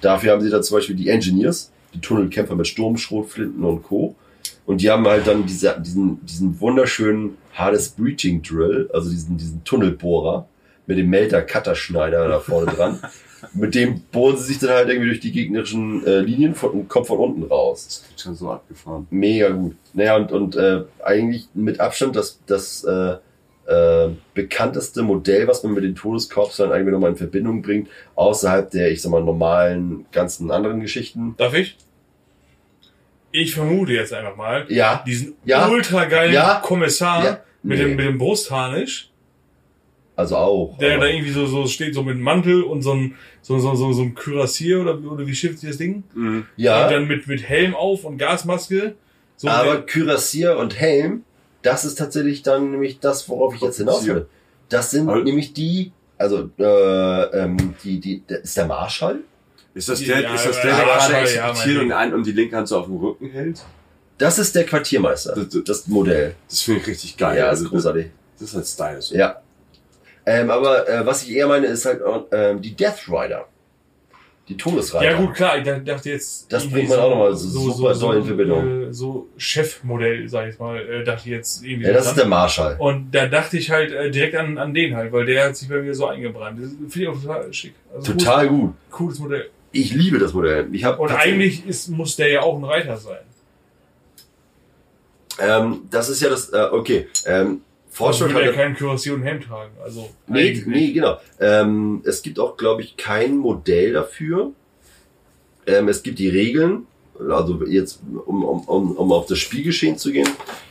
[0.00, 4.14] dafür haben sie dann zum Beispiel die Engineers, die Tunnelkämpfer mit Sturmschrotflinten und Co.
[4.66, 9.64] Und die haben halt dann diese, diesen, diesen wunderschönen Hades Breaching Drill, also diesen, diesen
[9.64, 10.46] Tunnelbohrer
[10.86, 13.00] mit dem Melter Cutterschneider da vorne dran.
[13.54, 16.88] mit dem bohren sie sich dann halt irgendwie durch die gegnerischen äh, Linien von, und
[16.88, 17.84] kommt von unten raus.
[17.86, 19.06] das wird schon so abgefahren.
[19.10, 19.76] Mega gut.
[19.94, 23.16] Naja, und, und äh, eigentlich mit Abstand das, das äh,
[23.70, 28.70] äh, bekannteste Modell, was man mit den Todeskorps dann eigentlich nochmal in Verbindung bringt, außerhalb
[28.70, 31.34] der, ich sag mal, normalen ganzen anderen Geschichten.
[31.38, 31.76] Darf ich?
[33.32, 35.68] Ich vermute jetzt einfach mal, Ja, diesen Ja.
[35.68, 36.60] ultra geilen Ja.
[36.64, 37.40] Kommissar Ja.
[37.62, 37.84] mit, Nee.
[37.84, 39.10] dem, mit dem Brustharnisch,
[40.16, 40.76] also auch.
[40.78, 43.92] der da irgendwie so, so steht, so mit Mantel und so ein, so, so, so,
[43.92, 46.02] so ein Kürassier oder, oder wie schimpft sich das Ding?
[46.16, 48.94] Und ja, dann mit, mit Helm auf und Gasmaske.
[49.36, 51.22] So aber Kürassier und Helm,
[51.62, 54.26] das ist tatsächlich dann nämlich das, worauf ich jetzt hinaus will.
[54.68, 59.20] Das sind Aber- nämlich die, also äh, ähm, die, die, der, ist der Marschall?
[59.74, 61.92] Ist das der, Ja, ist das ja, der, der ja, gerade ja, exekutiert mein und
[61.92, 63.62] einen um die linke Hand so auf dem Rücken hält?
[64.18, 66.34] Das ist der Quartiermeister, Das- das- das Modell.
[66.48, 67.38] Das finde ich richtig geil.
[67.38, 68.06] ja, also, ist großartig.
[68.38, 69.02] Das ist halt Style.
[69.02, 69.14] So.
[69.14, 69.40] Ja.
[70.26, 72.00] Ähm, aber äh, was ich eher meine, ist halt
[72.32, 73.46] ähm, die Death Rider.
[74.50, 75.12] Die Todesreiter.
[75.12, 76.52] ja gut, klar, ich dachte jetzt...
[76.52, 78.88] Das bringt man auch noch mal so super doll in Verbindung.
[78.88, 82.16] Äh, so Chefmodell, sag ich mal, äh, dachte ich jetzt irgendwie Ja, das so ist
[82.18, 82.28] dran.
[82.28, 82.76] der Marschall.
[82.80, 85.68] Und da dachte ich halt äh, direkt an, an den halt, weil der hat sich
[85.68, 86.58] bei mir so eingebrannt.
[86.60, 87.74] Das finde ich auch total schick.
[87.94, 88.74] Also Total gut.
[88.90, 89.50] Cooles, Modell.
[89.70, 90.66] Ich liebe das Modell.
[90.72, 93.20] Ich hab Und eigentlich ist, muss der ja auch ein Reiter sein.
[95.38, 97.06] Ähm, das ist ja das, äh, okay.
[97.24, 98.54] Ähm, Fortschritt er hat.
[98.54, 99.72] keinen Kürassier und Helm tragen.
[99.82, 101.18] Also Nee, nee, genau.
[101.40, 104.52] Ähm, es gibt auch, glaube ich, kein Modell dafür.
[105.66, 106.86] Ähm, es gibt die Regeln,
[107.30, 110.28] also jetzt, um, um, um, um auf das Spielgeschehen zu gehen.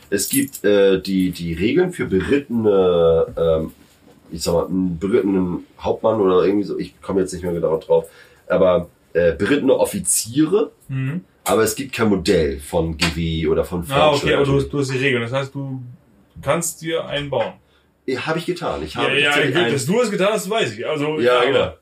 [0.08, 3.72] Es gibt äh, die, die Regeln für berittene, ähm,
[4.32, 7.76] ich sag mal, einen berittenen Hauptmann oder irgendwie so, ich komme jetzt nicht mehr genau
[7.78, 8.06] drauf,
[8.48, 11.20] aber äh, berittene Offiziere, Mhm.
[11.44, 14.34] aber es gibt kein Modell von GW oder von Ah, okay, Fortschritt.
[14.34, 15.22] aber du, du hast die Regeln.
[15.22, 15.80] Das heißt, du
[16.42, 17.54] kannst dir einen bauen.
[18.16, 18.82] Habe ich getan.
[18.82, 20.86] Ich Ja, habe ja, tatsächlich einen- dass du es getan hast, weiß ich.
[20.86, 21.74] Also, Ja, genau.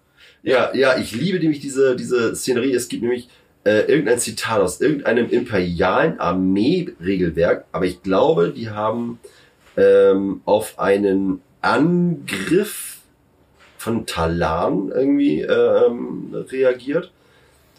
[0.42, 2.74] Ja, ja, ich liebe nämlich diese, diese Szenerie.
[2.74, 3.28] Es gibt nämlich
[3.64, 9.18] äh, irgendein Zitat aus irgendeinem imperialen Armee-Regelwerk, aber ich glaube, die haben
[9.76, 12.98] ähm, auf einen Angriff
[13.76, 17.12] von Talan irgendwie ähm, reagiert.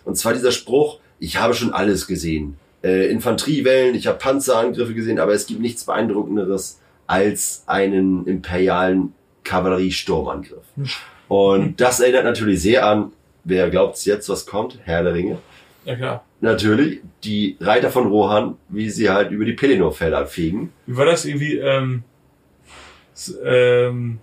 [0.05, 2.57] Und zwar dieser Spruch, ich habe schon alles gesehen.
[2.83, 9.13] Äh, Infanteriewellen, ich habe Panzerangriffe gesehen, aber es gibt nichts beeindruckenderes als einen imperialen
[9.43, 10.65] Kavalleriesturmangriff.
[11.27, 13.11] Und das erinnert natürlich sehr an,
[13.43, 14.79] wer glaubt's jetzt, was kommt?
[14.83, 15.39] Herr der Ringe.
[15.85, 16.25] Ja, klar.
[16.41, 20.71] Natürlich, die Reiter von Rohan, wie sie halt über die Pelennor-Felder fegen.
[20.85, 22.03] Wie war das irgendwie, ähm,
[23.43, 24.19] ähm,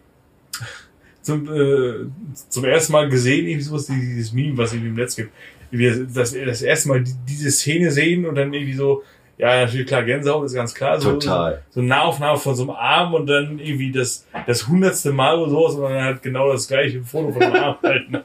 [1.22, 2.07] zum, äh,
[2.48, 5.30] zum ersten Mal gesehen, irgendwie sowas, dieses Meme, was irgendwie im Netz gibt.
[5.71, 9.03] Wie das, das erste Mal die, diese Szene sehen und dann irgendwie so,
[9.39, 11.01] ja, natürlich klar, Gänsehaut ist ganz klar.
[11.01, 11.62] So, Total.
[11.69, 15.39] So, so eine Nahaufnahme von so einem Arm und dann irgendwie das, das hundertste Mal
[15.39, 18.19] oder sowas und dann halt genau das gleiche Foto von dem Arm halten.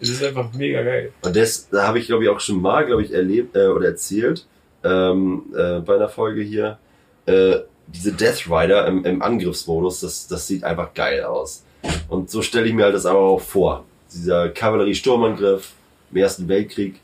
[0.00, 1.12] Es ist einfach mega geil.
[1.22, 3.86] Und das da habe ich, glaube ich, auch schon mal, glaube ich, erlebt äh, oder
[3.86, 4.46] erzählt
[4.84, 6.78] ähm, äh, bei einer Folge hier.
[7.26, 7.56] Äh,
[7.88, 11.64] diese Death Rider im, im Angriffsmodus, das, das sieht einfach geil aus.
[12.08, 13.84] Und so stelle ich mir halt das aber auch vor.
[14.12, 15.72] Dieser Kavallerie-Sturmangriff
[16.12, 17.00] im Ersten Weltkrieg.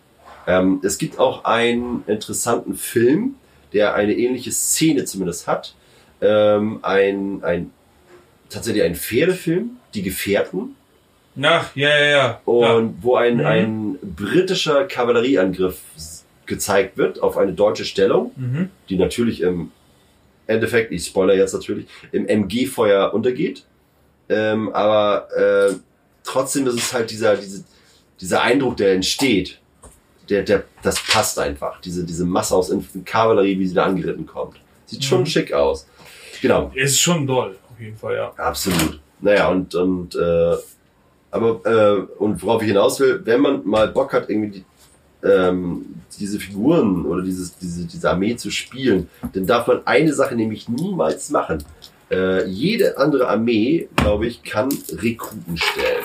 [0.47, 3.35] Ähm, es gibt auch einen interessanten Film,
[3.73, 5.75] der eine ähnliche Szene zumindest hat.
[6.21, 7.71] Ähm, ein, ein
[8.51, 10.75] tatsächlich einen Pferdefilm, Die Gefährten,
[11.41, 12.41] Ach, ja, ja, ja.
[12.45, 13.47] und wo ein, Mhm.
[13.47, 15.79] ein britischer Kavallerieangriff
[16.47, 18.43] gezeigt wird auf eine deutsche Stellung, ja.
[18.43, 18.71] Mhm.
[18.89, 19.71] die natürlich im
[20.47, 23.65] Endeffekt, ich spoiler jetzt natürlich, im MG-Feuer untergeht.
[24.31, 25.75] Ähm, aber äh,
[26.25, 27.65] trotzdem ist es halt dieser, diese,
[28.21, 29.61] dieser Eindruck, der entsteht,
[30.29, 31.81] der, der, das passt einfach.
[31.81, 32.73] Diese, diese Masse aus
[33.05, 34.57] Kavallerie, wie sie da angeritten kommt.
[34.87, 35.27] Sieht schon Mhm.
[35.27, 35.87] schick aus.
[36.43, 36.71] Genau.
[36.75, 38.33] Es ist schon doll, auf jeden Fall, ja.
[38.37, 39.01] Absolut.
[39.21, 40.57] Naja, und, und, äh,
[41.31, 44.65] aber, äh, und worauf ich hinaus will, wenn man mal Bock hat, irgendwie die,
[45.27, 45.85] ähm,
[46.19, 50.69] diese Figuren oder dieses, diese, diese Armee zu spielen, dann darf man eine Sache nämlich
[50.69, 51.65] niemals machen.
[52.11, 56.05] Äh, jede andere Armee, glaube ich, kann Rekruten stellen.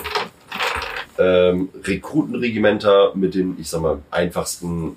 [1.18, 4.96] Ähm, Rekrutenregimenter mit den, ich sag mal, einfachsten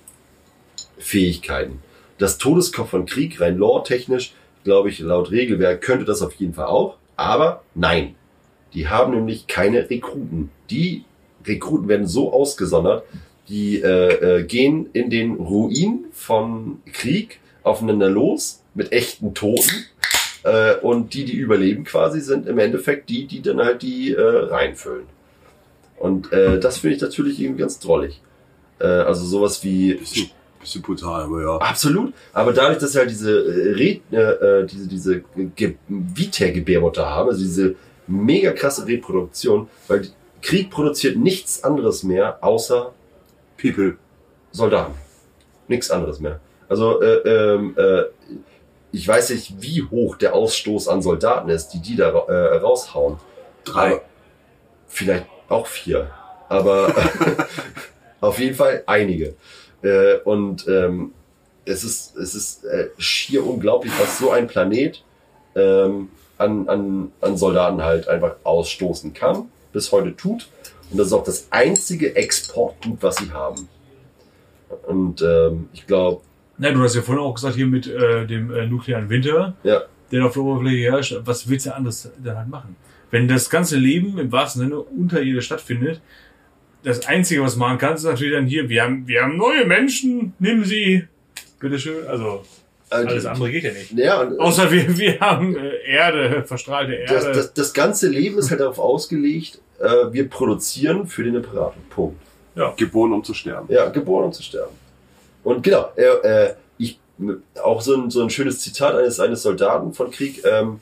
[0.97, 1.80] Fähigkeiten.
[2.18, 6.65] Das Todeskopf von Krieg, rein lore-technisch, glaube ich, laut Regelwerk könnte das auf jeden Fall
[6.65, 6.97] auch.
[7.15, 8.15] Aber nein,
[8.74, 10.49] die haben nämlich keine Rekruten.
[10.70, 11.03] Die
[11.45, 13.03] Rekruten werden so ausgesondert,
[13.49, 19.86] die äh, äh, gehen in den Ruin von Krieg aufeinander los mit echten Toten.
[20.43, 24.22] Äh, und die, die überleben quasi, sind im Endeffekt die, die dann halt die äh,
[24.22, 25.05] reinfüllen.
[26.00, 28.22] Und äh, das finde ich natürlich irgendwie ganz drollig.
[28.80, 30.30] Äh, also sowas wie Bisschen,
[30.60, 31.58] bisschen brutal, aber ja.
[31.58, 32.14] Absolut.
[32.34, 35.24] Aber dadurch, dass sie halt diese äh, Re äh, äh, diese, diese
[35.56, 37.76] Ge Vita-Gebärmutter haben, also diese
[38.08, 40.08] mega krasse Reproduktion, weil
[40.41, 42.93] Krieg produziert nichts anderes mehr außer
[43.60, 43.98] People.
[44.52, 44.93] Soldaten.
[45.68, 46.39] Nichts anderes mehr.
[46.70, 48.04] Also äh, ähm, äh,
[48.91, 53.18] ich weiß nicht, wie hoch der Ausstoß an Soldaten ist, die die da äh, raushauen.
[53.64, 53.88] Drei.
[53.88, 54.02] Aber
[54.88, 56.10] vielleicht auch vier.
[56.50, 56.93] Aber
[58.22, 59.36] auf jeden Fall einige.
[59.82, 61.14] Äh, und ähm,
[61.66, 65.04] es ist, es ist äh, schier unglaublich, was so ein Planet
[65.56, 70.48] ähm, an, an, an Soldaten halt einfach ausstoßen kann, bis heute tut.
[70.89, 73.68] Und das ist auch das einzige Exportgut, was sie haben.
[74.88, 76.22] Und ähm, ich glaube,
[76.58, 79.84] Na, du hast ja vorhin auch gesagt, hier mit äh, dem äh, nuklearen Winter, Ja.
[80.12, 82.76] der auf der Oberfläche herrscht, was willst du anderes dann halt machen?
[83.12, 86.01] Wenn das ganze Leben im wahrsten Sinne unter ihr stattfindet,
[86.84, 89.66] das Einzige, was man machen kann, ist natürlich dann hier, wir haben, wir haben neue
[89.66, 91.08] Menschen, nimm sie.
[91.60, 92.05] Bitteschön.
[92.08, 92.43] Also,
[92.89, 93.91] äh, alles andere geht ja nicht.
[93.93, 97.14] ja, und, Außer wir, wir haben äh, Erde, verstrahlte Erde.
[97.14, 101.76] das, das, das ganze Leben ist halt darauf ausgelegt, äh, wir produzieren für den Imperator.
[101.89, 102.22] Punkt.
[102.76, 103.72] Geboren, um zu sterben.
[103.72, 104.74] Ja, geboren um zu sterben.
[105.43, 106.99] Und genau, äh, äh, ich,
[107.62, 110.43] auch so ein, so ein schönes Zitat eines, eines Soldaten von Krieg.
[110.43, 110.80] Ähm,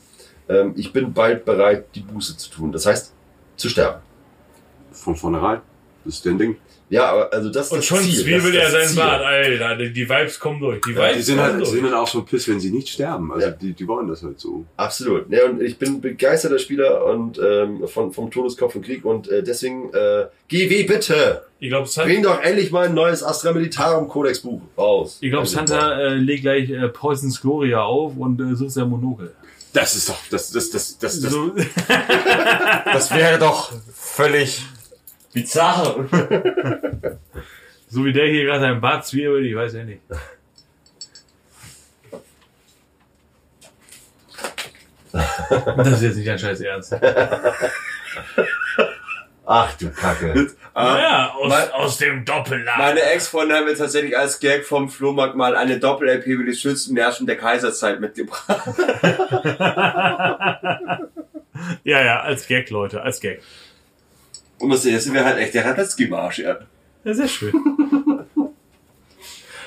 [0.49, 2.71] ähm, ich bin bald bereit, die Buße zu tun.
[2.71, 3.13] Das heißt,
[3.55, 4.01] zu sterben.
[4.91, 5.61] Von vornherein.
[6.03, 6.57] Das ist dein Ding.
[6.87, 8.13] Ja, aber also das ist und das schon Ziel.
[8.23, 8.97] zwiebelt das er ist das seinen Ziel.
[8.97, 9.75] Bart, Alter.
[9.77, 10.79] Die, die Vibes kommen durch.
[10.85, 11.69] Die Ja, Vibes Die sind halt, durch.
[11.69, 13.31] sind dann auch so piss, wenn sie nicht sterben.
[13.33, 13.53] Also Ja.
[13.53, 14.65] die, die wollen das halt so.
[14.77, 15.27] Absolut.
[15.31, 19.41] Ja, und ich bin begeisterter Spieler und ähm, von, vom Todeskopf und Krieg und äh,
[19.41, 21.41] deswegen äh, GW bitte!
[21.59, 25.17] Ich glaube, Santa, Bring doch endlich mal ein neues Astra Militarum Codex Buch raus.
[25.21, 28.87] ich glaub, Also, Santa äh, legt gleich äh, Poisons Gloria auf und äh, sucht sein
[28.89, 29.33] Monokel.
[29.75, 31.49] Das ist doch, das, das, das, das, das, So,
[32.85, 34.63] Das wäre doch völlig
[35.33, 36.07] bizarr.
[37.89, 40.01] so wie der hier gerade seinen Bart zwiebelt, ich weiß ja nicht.
[45.11, 46.95] Das ist jetzt nicht dein Scheiß Ernst.
[49.47, 50.51] Ach du Kacke.
[50.73, 52.77] Ah, Ja, aus, Mein- aus dem Doppellager.
[52.77, 56.93] Meine Ex-Freundin hat mir tatsächlich als Gag vom Flohmarkt mal eine Doppel-LP über die schönsten
[56.95, 58.45] Märchen der Kaiserzeit mitgebracht.
[61.83, 63.41] Ja, ja, als Gag, Leute, als Gag.
[64.59, 66.57] Und das erste wäre halt echt der Radetzky-Marsch, ja.
[67.03, 67.53] Ja, sehr schön.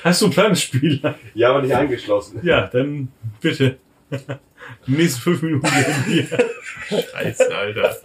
[0.03, 1.01] Hast du einen Planspiel?
[1.33, 2.39] ja, aber nicht eingeschlossen.
[2.43, 3.11] Ja, dann
[3.41, 3.77] bitte.
[4.87, 6.27] Die nächsten fünf Minuten werden hier.
[7.11, 7.97] Scheiße, Alter.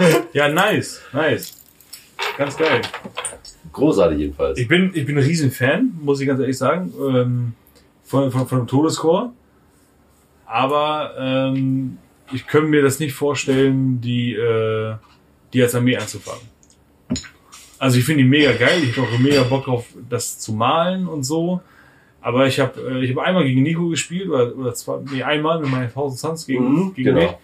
[0.32, 1.56] Ja, nice, nice.
[2.36, 2.80] Ganz geil.
[3.72, 4.58] Großartig jedenfalls.
[4.58, 7.52] Ich bin, ich bin ein Riesenfan, muss ich ganz ehrlich sagen, ähm,
[8.04, 9.30] von, von, von dem Todescore.
[10.46, 11.98] Aber ähm,
[12.32, 14.94] ich könnte mir das nicht vorstellen, die, äh,
[15.52, 16.42] die als Armee anzufangen.
[17.78, 21.06] Also ich finde die mega geil, ich habe auch mega Bock auf das zu malen
[21.06, 21.60] und so.
[22.20, 25.60] Aber ich habe äh, ich hab einmal gegen Nico gespielt oder, oder zwei, nee, einmal
[25.60, 27.26] mit meinen 1000 Suns gegen, Mhm, gegen genau.
[27.26, 27.36] mich.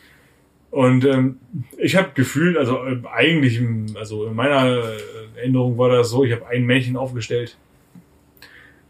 [0.77, 1.39] Und ähm,
[1.79, 6.23] ich habe gefühlt, also äh, eigentlich, im, also in meiner äh, Erinnerung war das so,
[6.23, 7.57] ich habe ein Männchen aufgestellt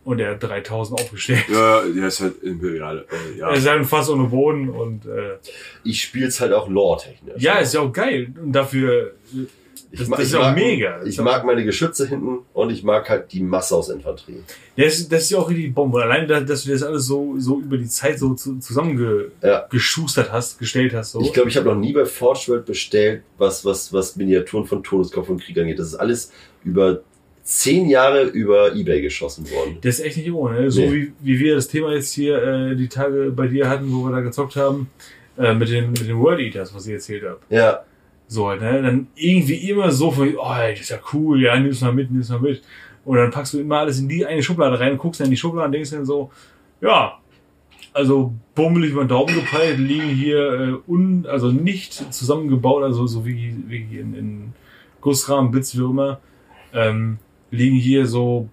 [0.05, 1.45] und er hat 3000 aufgestellt.
[1.49, 3.07] Ja, der ist halt imperial.
[3.09, 3.51] Äh, ja.
[3.51, 5.37] Er ist halt fast ohne Boden und äh,
[5.85, 7.41] Ich spiel's halt auch lore-technisch.
[7.41, 8.35] ja, ist ja auch geil.
[8.43, 9.13] Und dafür,
[9.97, 11.03] äh, Das, das ist ich auch mag- mega.
[11.05, 14.43] Ich mag meine Geschütze hinten und ich mag halt die Masse aus Infanterie.
[14.77, 16.03] Das, ist- das ist ja auch richtig Bombe.
[16.03, 18.61] Allein, da- dass du das alles so, so über die Zeit so zu, Ja.
[18.61, 21.13] zusammengeschustert hast, gestellt hast.
[21.13, 21.21] So.
[21.21, 24.83] Ich glaube, ich habe noch nie bei Forge World bestellt, was, was, was Miniaturen von
[24.83, 25.79] Todeskopf und Krieg angeht.
[25.79, 26.33] Das ist alles
[26.65, 27.01] über
[27.43, 29.79] zehn Jahre über Ebay geschossen worden.
[29.83, 30.63] Das ist echt nicht ohne.
[30.63, 30.71] Ne?
[30.71, 30.93] So Nee.
[30.93, 34.11] wie, wie wir das Thema jetzt hier äh, die Tage bei dir hatten, wo wir
[34.11, 34.91] da gezockt haben,
[35.39, 37.39] äh, mit, den, mit den World Eaters, was ich erzählt habe.
[37.51, 37.85] Ja,
[38.29, 38.83] So ne?
[38.83, 42.41] Dann irgendwie immer so oh, das ist ja cool, ja, nimm's mal mit, nimm's mal
[42.41, 42.63] mit.
[43.05, 45.37] Und dann packst du immer alles in die eine Schublade rein, guckst dann in die
[45.37, 46.31] Schublade und denkst dann so,
[46.81, 47.19] ja,
[47.93, 53.25] also bummelig über den Daumen gepeilt, liegen hier äh, un, also nicht zusammengebaut, also so
[53.25, 54.53] wie, wie in, in
[55.01, 56.21] Gussrahmen, Blitz, wie auch immer,
[56.75, 57.19] ähm,
[57.51, 58.49] liegen hier so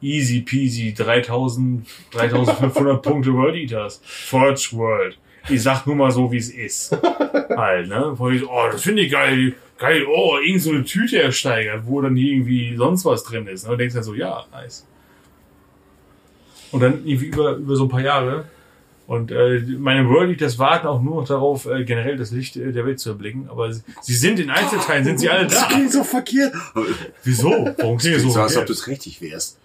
[0.00, 4.00] easy peasy 3000, 3500 Punkte World Eaters.
[4.04, 5.18] Forge World.
[5.48, 6.92] Ich sag nur mal so, wie es ist.
[7.56, 8.12] halt, ne?
[8.16, 9.54] Wo ich, so, oh, das finde ich geil.
[9.78, 13.66] Geil, oh, irgend so eine Tüte ersteigert, wo dann irgendwie sonst was drin ist.
[13.66, 13.72] Ne?
[13.72, 14.86] Und denkst dann so, ja, nice.
[16.72, 18.46] Und dann irgendwie über, über so ein paar Jahre.
[19.06, 22.72] Und äh, meine World Eaters warten auch nur noch darauf, äh, generell das Licht äh,
[22.72, 23.48] der Welt zu erblicken.
[23.48, 25.66] Aber sie, sie sind in Einzelteilen, sind sie alle da.
[25.66, 26.54] klingt so verkehrt.
[27.22, 27.50] Wieso?
[27.78, 28.30] Warum klingt das so?
[28.30, 29.58] So, als ob du es richtig wärst.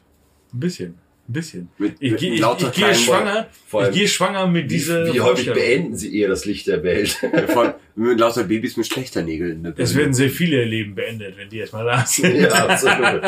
[0.53, 0.99] Ein bisschen.
[1.32, 1.69] Ein bisschen.
[1.77, 4.47] Mit, Ich, mit gehe- ich, lauter ich gehe kleinen schwanger, Vor ich allem, gehe schwanger
[4.47, 5.59] mit wie, dieser wie häufig Vorstellung.
[5.59, 7.17] beenden sie eher das Licht der Welt?
[7.47, 9.51] Vor- Mit lauter Babys mit schlechter Nägeln.
[9.51, 12.36] in der Es werden sehr viele Leben beendet, wenn die erstmal da sind.
[12.36, 13.23] ja, absolut.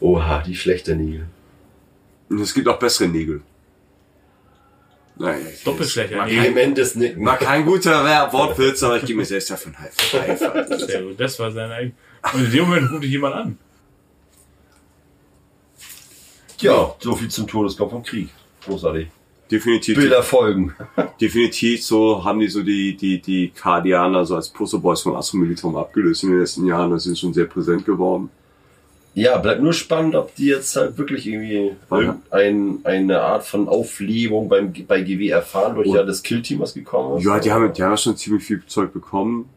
[0.00, 1.26] Oha, die schlechte Nägel.
[2.28, 3.42] Und es gibt auch bessere Nägel.
[5.16, 6.42] Naja, ich- Doppelt schlechter Mag Nägel.
[6.42, 7.22] kein, Tremendes Nicken.
[7.22, 9.46] mag kein guter Wortwitz, aber ich gebe mir selbst.
[10.86, 11.92] Sehr gut, das war sein eigen.
[12.32, 13.58] Und in dem Moment ruft dich jemand an.
[16.60, 18.28] Ja, so viel zum Todeskopf und Krieg.
[18.64, 19.08] Großartig.
[19.50, 19.96] Definitiv.
[19.96, 20.74] Bilder folgen.
[21.20, 26.24] Definitiv so haben die so die, die, die Kardianer so als Posterboys vom Astromilitum abgelöst
[26.24, 26.90] in den letzten Jahren.
[26.90, 28.30] Das ist schon sehr präsent geworden.
[29.14, 34.48] Ja, bleibt nur spannend, ob die jetzt halt wirklich irgendwie irgendein, eine Art von Auflebung
[34.48, 35.94] beim, bei GW erfahren, durch Oh.
[35.94, 37.24] ja das Killteam, was gekommen ist.
[37.24, 39.48] Ja, die haben, die haben schon ziemlich viel Zeug bekommen.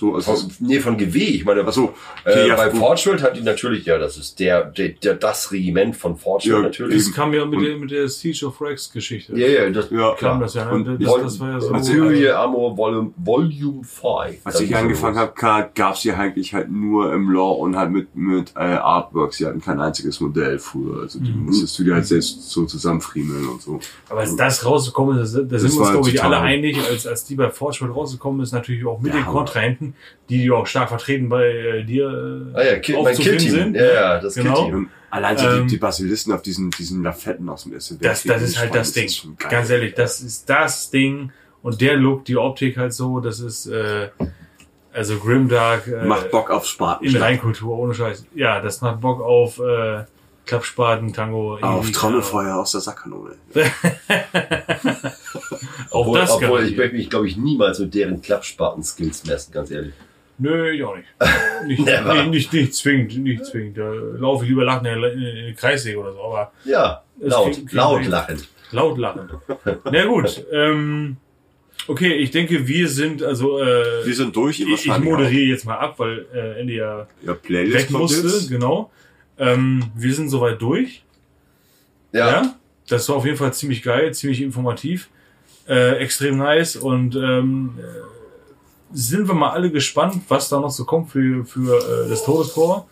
[0.00, 1.18] So, also Von, nee, von GW.
[1.18, 1.92] Ich meine, Ach so,
[2.24, 2.80] okay, äh, ja, bei gut.
[2.80, 6.44] Forge World hat die natürlich, ja, das ist der, der, der das Regiment von Forge
[6.52, 7.04] World Ja, natürlich.
[7.04, 9.38] Das kam ja mit der, mit der Siege of Rex Geschichte.
[9.38, 10.70] Ja, ja, das ja, Kam das ja.
[10.70, 11.70] Und Das, Vol- das war ja so.
[11.70, 14.40] Material Armor Volume, Volume 5.
[14.44, 15.32] Als ich angefangen habe,
[15.74, 19.36] gab es die eigentlich halt nur im Lore und halt mit, mit äh, Artworks.
[19.36, 21.02] Sie hatten kein einziges Modell früher.
[21.02, 21.44] Also die Mhm.
[21.44, 23.80] musstest du dir halt selbst so zusammenfriemeln und so.
[24.08, 27.24] Aber als das rausgekommen ist, da sind wir uns, glaube ich, alle einig, als, als
[27.24, 29.44] die bei Forge World rausgekommen ist, natürlich auch mit den Hammer.
[29.92, 29.94] Kontrahenten,
[30.28, 33.62] die du auch stark vertreten bei äh, dir äh, Ah ja, Kill, mein aufzufinden Killteam.
[33.64, 33.74] sind.
[33.76, 34.54] Ja, ja, das Genau.
[34.64, 34.90] Killteam.
[35.10, 38.42] Allein so Ähm, die, die Basilisten auf diesen, diesen Lafetten aus dem Ersten Das, das
[38.42, 39.08] ist halt das Ding.
[39.38, 39.50] geil.
[39.50, 41.32] Ganz ehrlich, das ist das Ding.
[41.62, 44.08] Und der Look, die Optik halt so, das ist, äh,
[44.92, 47.04] also Grimdark, äh, Macht Bock auf Spaten.
[47.06, 48.24] in Reinkultur, ohne Scheiß.
[48.34, 50.04] Ja, das macht Bock auf, äh,
[50.46, 51.58] Klappspaten, Tango.
[51.60, 53.34] Auf Trommelfeuer aus der Sackkanone.
[55.90, 59.70] Auf Obwohl, das obwohl ich möchte mich, glaube ich, niemals mit deren Klappspaten-Skills messen, ganz
[59.70, 59.92] ehrlich.
[60.38, 61.08] Nö, ich auch nicht.
[61.66, 63.76] Nicht, nicht, nicht, nicht zwingend, nicht zwingend.
[63.76, 67.72] Da laufe ich lieber lachen in den- Kreissäge oder so, aber Ja, laut, klingt- klingt
[67.74, 68.10] laut richtig.
[68.12, 68.42] lachen.
[68.70, 69.28] laut lachen.
[69.84, 71.18] Na gut, ähm,
[71.86, 74.60] okay, ich denke, wir sind, also, äh, Wir sind durch.
[74.60, 77.06] ihr ich, ich moderiere jetzt mal ab, weil äh, Ende ja.
[77.26, 78.48] Ja, Playlist weg kommt musste, jetzt.
[78.48, 78.90] genau.
[79.40, 81.02] Ähm, wir sind soweit durch.
[82.12, 82.54] Ja,
[82.88, 85.08] Das war auf jeden Fall ziemlich geil, ziemlich informativ,
[85.68, 87.82] äh, extrem nice und ähm, äh,
[88.92, 92.84] sind wir mal alle gespannt, was da noch so kommt für, für äh, das Todescore,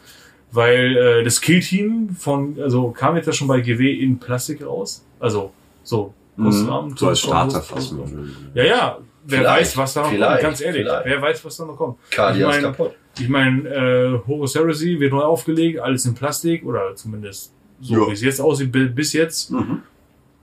[0.53, 5.05] weil äh, das Killteam von, also kam jetzt ja schon bei GW in Plastik raus,
[5.19, 6.97] also so Gussrahmen, Mhm.
[6.97, 7.97] So als Todescore, Starter Guss- fast.
[7.97, 8.13] Guss-
[8.55, 11.07] Ja, ja, wer Vielleicht, weiß, was da noch vielleicht, kommt, ganz ehrlich, vielleicht.
[11.07, 11.99] wer weiß, was da noch kommt.
[12.11, 12.93] Cardia ich ist mein- kaputt.
[13.21, 18.09] Ich meine, äh, Horus Heresy wird neu aufgelegt, alles in Plastik oder zumindest so, Ja.
[18.09, 19.51] wie es jetzt aussieht, bi- bis jetzt.
[19.51, 19.83] Mhm.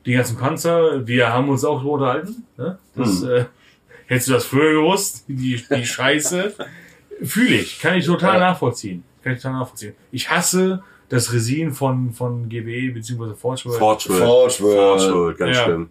[0.05, 2.43] Die ganzen Panzer, wir haben uns auch drüber unterhalten.
[2.57, 2.77] Ne?
[2.95, 3.29] Das, Mhm.
[3.29, 3.45] äh,
[4.07, 6.53] hättest du das früher gewusst, die, die Scheiße.
[7.23, 8.51] Fühle ich, kann ich total Ja.
[8.51, 9.03] nachvollziehen.
[9.23, 9.93] Kann ich total nachvollziehen.
[10.11, 13.33] Ich hasse das Resin von, von GW bzw.
[13.35, 13.79] Forge World.
[13.79, 14.21] Forge World.
[14.23, 15.01] Forge World.
[15.01, 15.63] Forge World, ganz Ja.
[15.63, 15.89] schlimm.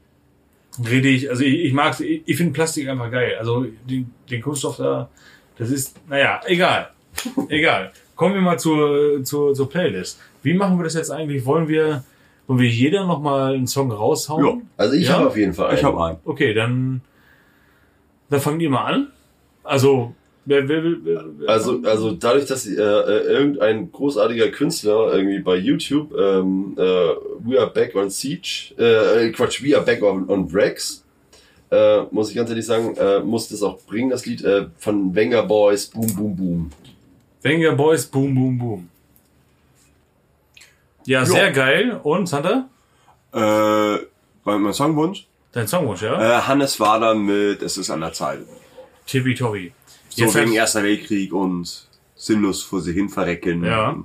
[0.88, 3.36] Rede ich, also ich, ich mag, ich, ich finde Plastik einfach geil.
[3.38, 5.08] Also den, den Kunststoff da,
[5.58, 6.90] das ist, naja, egal.
[7.48, 7.92] egal.
[8.16, 10.20] Kommen wir mal zur, zur, zur Playlist.
[10.42, 11.44] Wie machen wir das jetzt eigentlich?
[11.46, 12.04] Wollen wir,
[12.46, 14.44] wollen wir jeder nochmal einen Song raushauen?
[14.44, 14.62] Ja.
[14.76, 15.14] Also ich Ja?
[15.14, 15.78] habe auf jeden Fall einen.
[15.78, 16.18] Ich habe einen.
[16.24, 17.00] Okay, dann,
[18.30, 19.08] dann fangen die mal an.
[19.64, 25.38] Also, wer, wer, wer, wer, Also, also dadurch, dass äh, äh, irgendein großartiger Künstler irgendwie
[25.40, 30.28] bei YouTube ähm, äh, We Are Back on Siege, äh, Quatsch, We Are Back on,
[30.28, 31.03] on Rex,
[31.70, 35.14] äh, muss ich ganz ehrlich sagen, äh, muss das auch bringen, das Lied äh, von
[35.14, 36.70] Wenger Boys, Boom Boom Boom.
[37.42, 38.88] Wenger Boys, boom, boom, boom.
[41.04, 42.00] Ja, sehr geil.
[42.02, 42.68] Und, Santa?
[43.32, 45.26] Äh, war mein Songwunsch?
[45.52, 46.38] Dein Songwunsch, ja?
[46.38, 48.40] Äh, Hannes Wader mit Es ist an der Zeit.
[49.06, 49.72] Tippitoppi.
[50.08, 51.86] So Jetzt wegen hat- Erster Weltkrieg und
[52.16, 53.62] sinnlos vor sich hin verrecken.
[53.64, 53.96] Ja.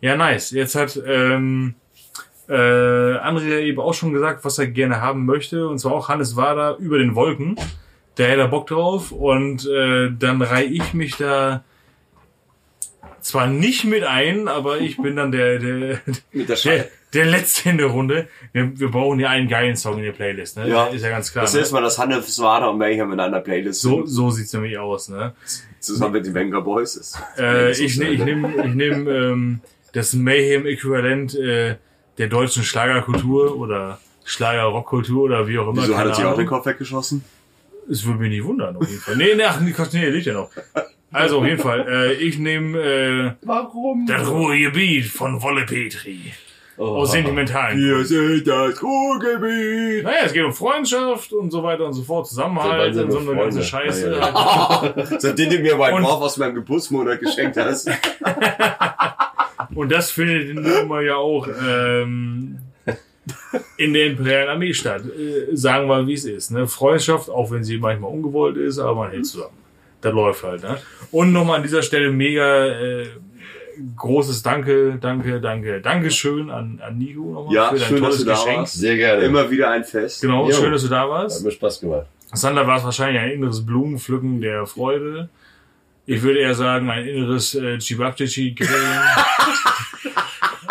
[0.00, 0.50] Ja, nice.
[0.52, 1.74] Jetzt hat ähm,
[2.48, 5.68] äh, André ja eben auch schon gesagt, was er gerne haben möchte.
[5.68, 7.56] Und zwar auch Hannes Wader über den Wolken.
[8.16, 9.12] Da hätte er Bock drauf.
[9.12, 11.64] Und äh, dann reihe ich mich da
[13.24, 16.00] zwar nicht mit ein, aber ich bin dann der, der,
[16.34, 18.28] der der, der Letzte in der Runde.
[18.52, 20.68] Wir, wir brauchen ja einen geilen Song in der Playlist, ne?
[20.68, 20.86] Ja.
[20.86, 21.44] Ist ja ganz klar.
[21.44, 21.60] Das ne?
[21.60, 24.08] erste Mal, dass Hannes Wader und Mayhem in einer Playlist So, sind.
[24.08, 25.32] so sieht's nämlich aus, ne?
[25.80, 27.18] Zusammen mit den Venga Boys ist.
[27.38, 29.60] Äh, ich ne- ich nehme ich nehm, ähm,
[29.92, 31.76] das Mayhem-Äquivalent äh,
[32.18, 35.82] der deutschen Schlagerkultur oder Schlager-Rockkultur oder wie auch immer.
[35.82, 37.24] Wieso hat er sich auch den Kopf weggeschossen?
[37.90, 39.16] Es würde mich nicht wundern, auf jeden Fall.
[39.16, 40.50] Nee, nee, ach, nee, liegt ja noch.
[41.12, 44.06] Also, auf jeden Fall, äh, ich nehme äh, Warum?
[44.06, 46.32] das Ruhrgebiet von Wolle Petri.
[46.76, 46.96] Oh.
[46.96, 47.78] Aus sentimentalen.
[47.78, 50.02] Wir sind das Ruhrgebiet.
[50.02, 53.36] Naja, es geht um Freundschaft und so weiter und so fort, Zusammenhalt und so eine
[53.36, 53.62] ganze.
[53.62, 54.12] Scheiße.
[54.12, 57.88] Ja, Seitdem du mir White Wolf aus meinem Geburtsmonat geschenkt hast.
[59.74, 62.58] Und das findet nun mal ja auch ähm,
[63.76, 65.02] in der Imperialen Armee statt.
[65.06, 66.50] Äh, sagen wir, wie es ist.
[66.50, 66.66] Ne?
[66.66, 69.56] Freundschaft, auch wenn sie manchmal ungewollt ist, aber man hält zusammen.
[70.00, 70.62] Das läuft halt.
[70.62, 70.76] Ne?
[71.10, 73.06] Und nochmal an dieser Stelle mega äh,
[73.96, 78.18] großes Danke, danke, danke, Dankeschön an, an Nico nochmal Ja, für dein schön, dass tolles
[78.18, 78.58] du da Geschenk.
[78.58, 78.74] warst.
[78.74, 79.22] Sehr gerne.
[79.24, 80.20] Immer wieder ein Fest.
[80.20, 80.54] Genau, Jo.
[80.54, 81.44] schön, dass du da Hat warst.
[81.44, 82.06] mir Spaß gemacht.
[82.32, 85.28] Sander war es wahrscheinlich ein inneres Blumenpflücken der Freude.
[86.06, 89.00] Ich würde eher sagen, ein inneres äh, Chibabchichi-Grillen.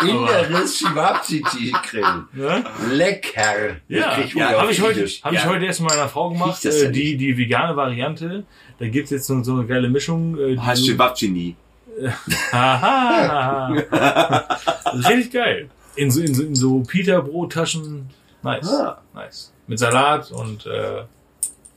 [0.00, 2.28] Inneres Chibabchichi-Grillen.
[2.32, 2.64] ne?
[2.92, 3.76] Lecker.
[3.88, 5.46] Ja, Ich ja habe ich heute, hab ich Ja.
[5.46, 8.44] heute erst mit meiner Frau gemacht, äh, die, die vegane Variante.
[8.78, 10.38] Da gibt's jetzt so, so eine geile Mischung.
[10.38, 11.56] Äh, so- Chibabchini.
[12.52, 13.68] Haha.
[15.08, 15.70] Richtig geil.
[15.96, 18.10] In so, in so, in so Peter-Brottaschen.
[18.42, 18.68] Nice.
[18.68, 19.00] Ah.
[19.14, 19.52] Nice.
[19.66, 21.04] Mit Salat und äh,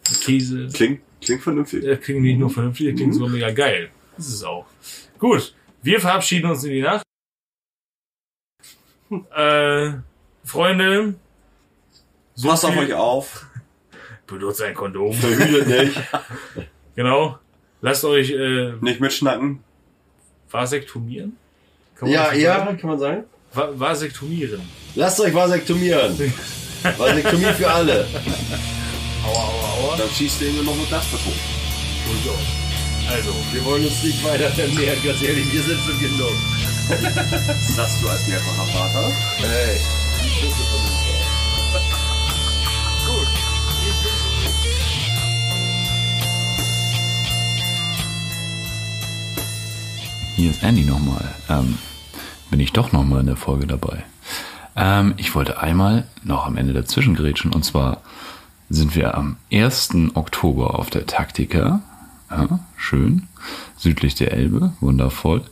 [0.09, 0.67] mit Käse.
[0.73, 1.83] Klingt, klingt vernünftig.
[1.85, 3.89] Das klingt nicht nur vernünftig, das klingt sogar mega geil.
[4.15, 4.65] Das ist es auch.
[5.19, 7.03] Gut, wir verabschieden uns in die Nacht.
[9.35, 9.91] Äh,
[10.43, 11.15] Freunde,
[12.35, 13.45] so Passt auf euch auf.
[14.27, 15.13] benutzt ein Kondom.
[15.13, 16.01] Verhütet nicht.
[16.95, 17.37] Genau.
[17.81, 19.63] Lasst euch äh, Nicht mitschnacken.
[20.49, 21.37] vasektomieren.
[22.01, 22.77] Ja, ja, sagen?
[22.79, 23.23] kann man sagen.
[23.53, 24.61] Va vasektomieren.
[24.95, 26.17] Lasst euch vasektomieren.
[26.97, 28.07] Vasektomie für alle.
[29.25, 29.97] Aua, aua, aua.
[29.97, 31.33] Dann schießt ihr immer noch mit das davon.
[32.05, 32.45] Durchaus.
[33.09, 36.35] Also, Wir wollen uns nicht weiter vermehren, ganz ehrlich, wir sind schon genug.
[37.75, 39.11] Sagst du als mehrfacher Vater?
[39.37, 39.77] Hey.
[50.35, 51.33] Hier ist Andy nochmal.
[51.49, 51.77] Ähm,
[52.51, 54.03] bin ich doch nochmal in der Folge dabei.
[54.75, 57.51] Ähm, ich wollte einmal noch am Ende dazwischen grätschen.
[57.51, 58.01] Und zwar
[58.69, 59.89] sind wir am 1.
[60.13, 61.81] Oktober auf der Taktika.
[62.29, 63.27] Ja, schön.
[63.77, 64.73] Südlich der Elbe.
[64.79, 65.43] Wundervoll.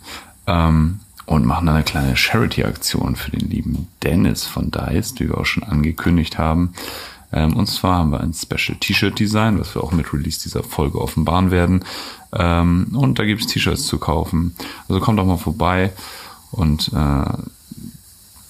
[0.47, 5.45] Ähm, und machen eine kleine Charity-Aktion für den lieben Dennis von Dice, die wir auch
[5.45, 6.73] schon angekündigt haben.
[7.31, 11.01] Ähm, und zwar haben wir ein Special T-Shirt-Design, was wir auch mit Release dieser Folge
[11.01, 11.83] offenbaren werden.
[12.31, 14.55] Ähm, und da gibt's T-Shirts zu kaufen.
[14.87, 15.91] Also kommt doch mal vorbei.
[16.51, 17.25] Und äh,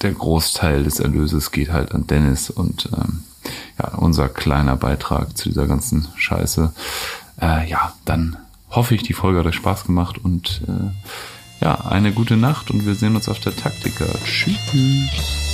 [0.01, 3.23] der Großteil des Erlöses geht halt an Dennis und ähm,
[3.79, 6.73] ja, unser kleiner Beitrag zu dieser ganzen Scheiße.
[7.41, 8.37] Äh, ja, dann
[8.69, 12.85] hoffe ich, die Folge hat euch Spaß gemacht und äh, ja, eine gute Nacht und
[12.85, 14.05] wir sehen uns auf der Taktika.
[14.25, 15.44] Tschüss.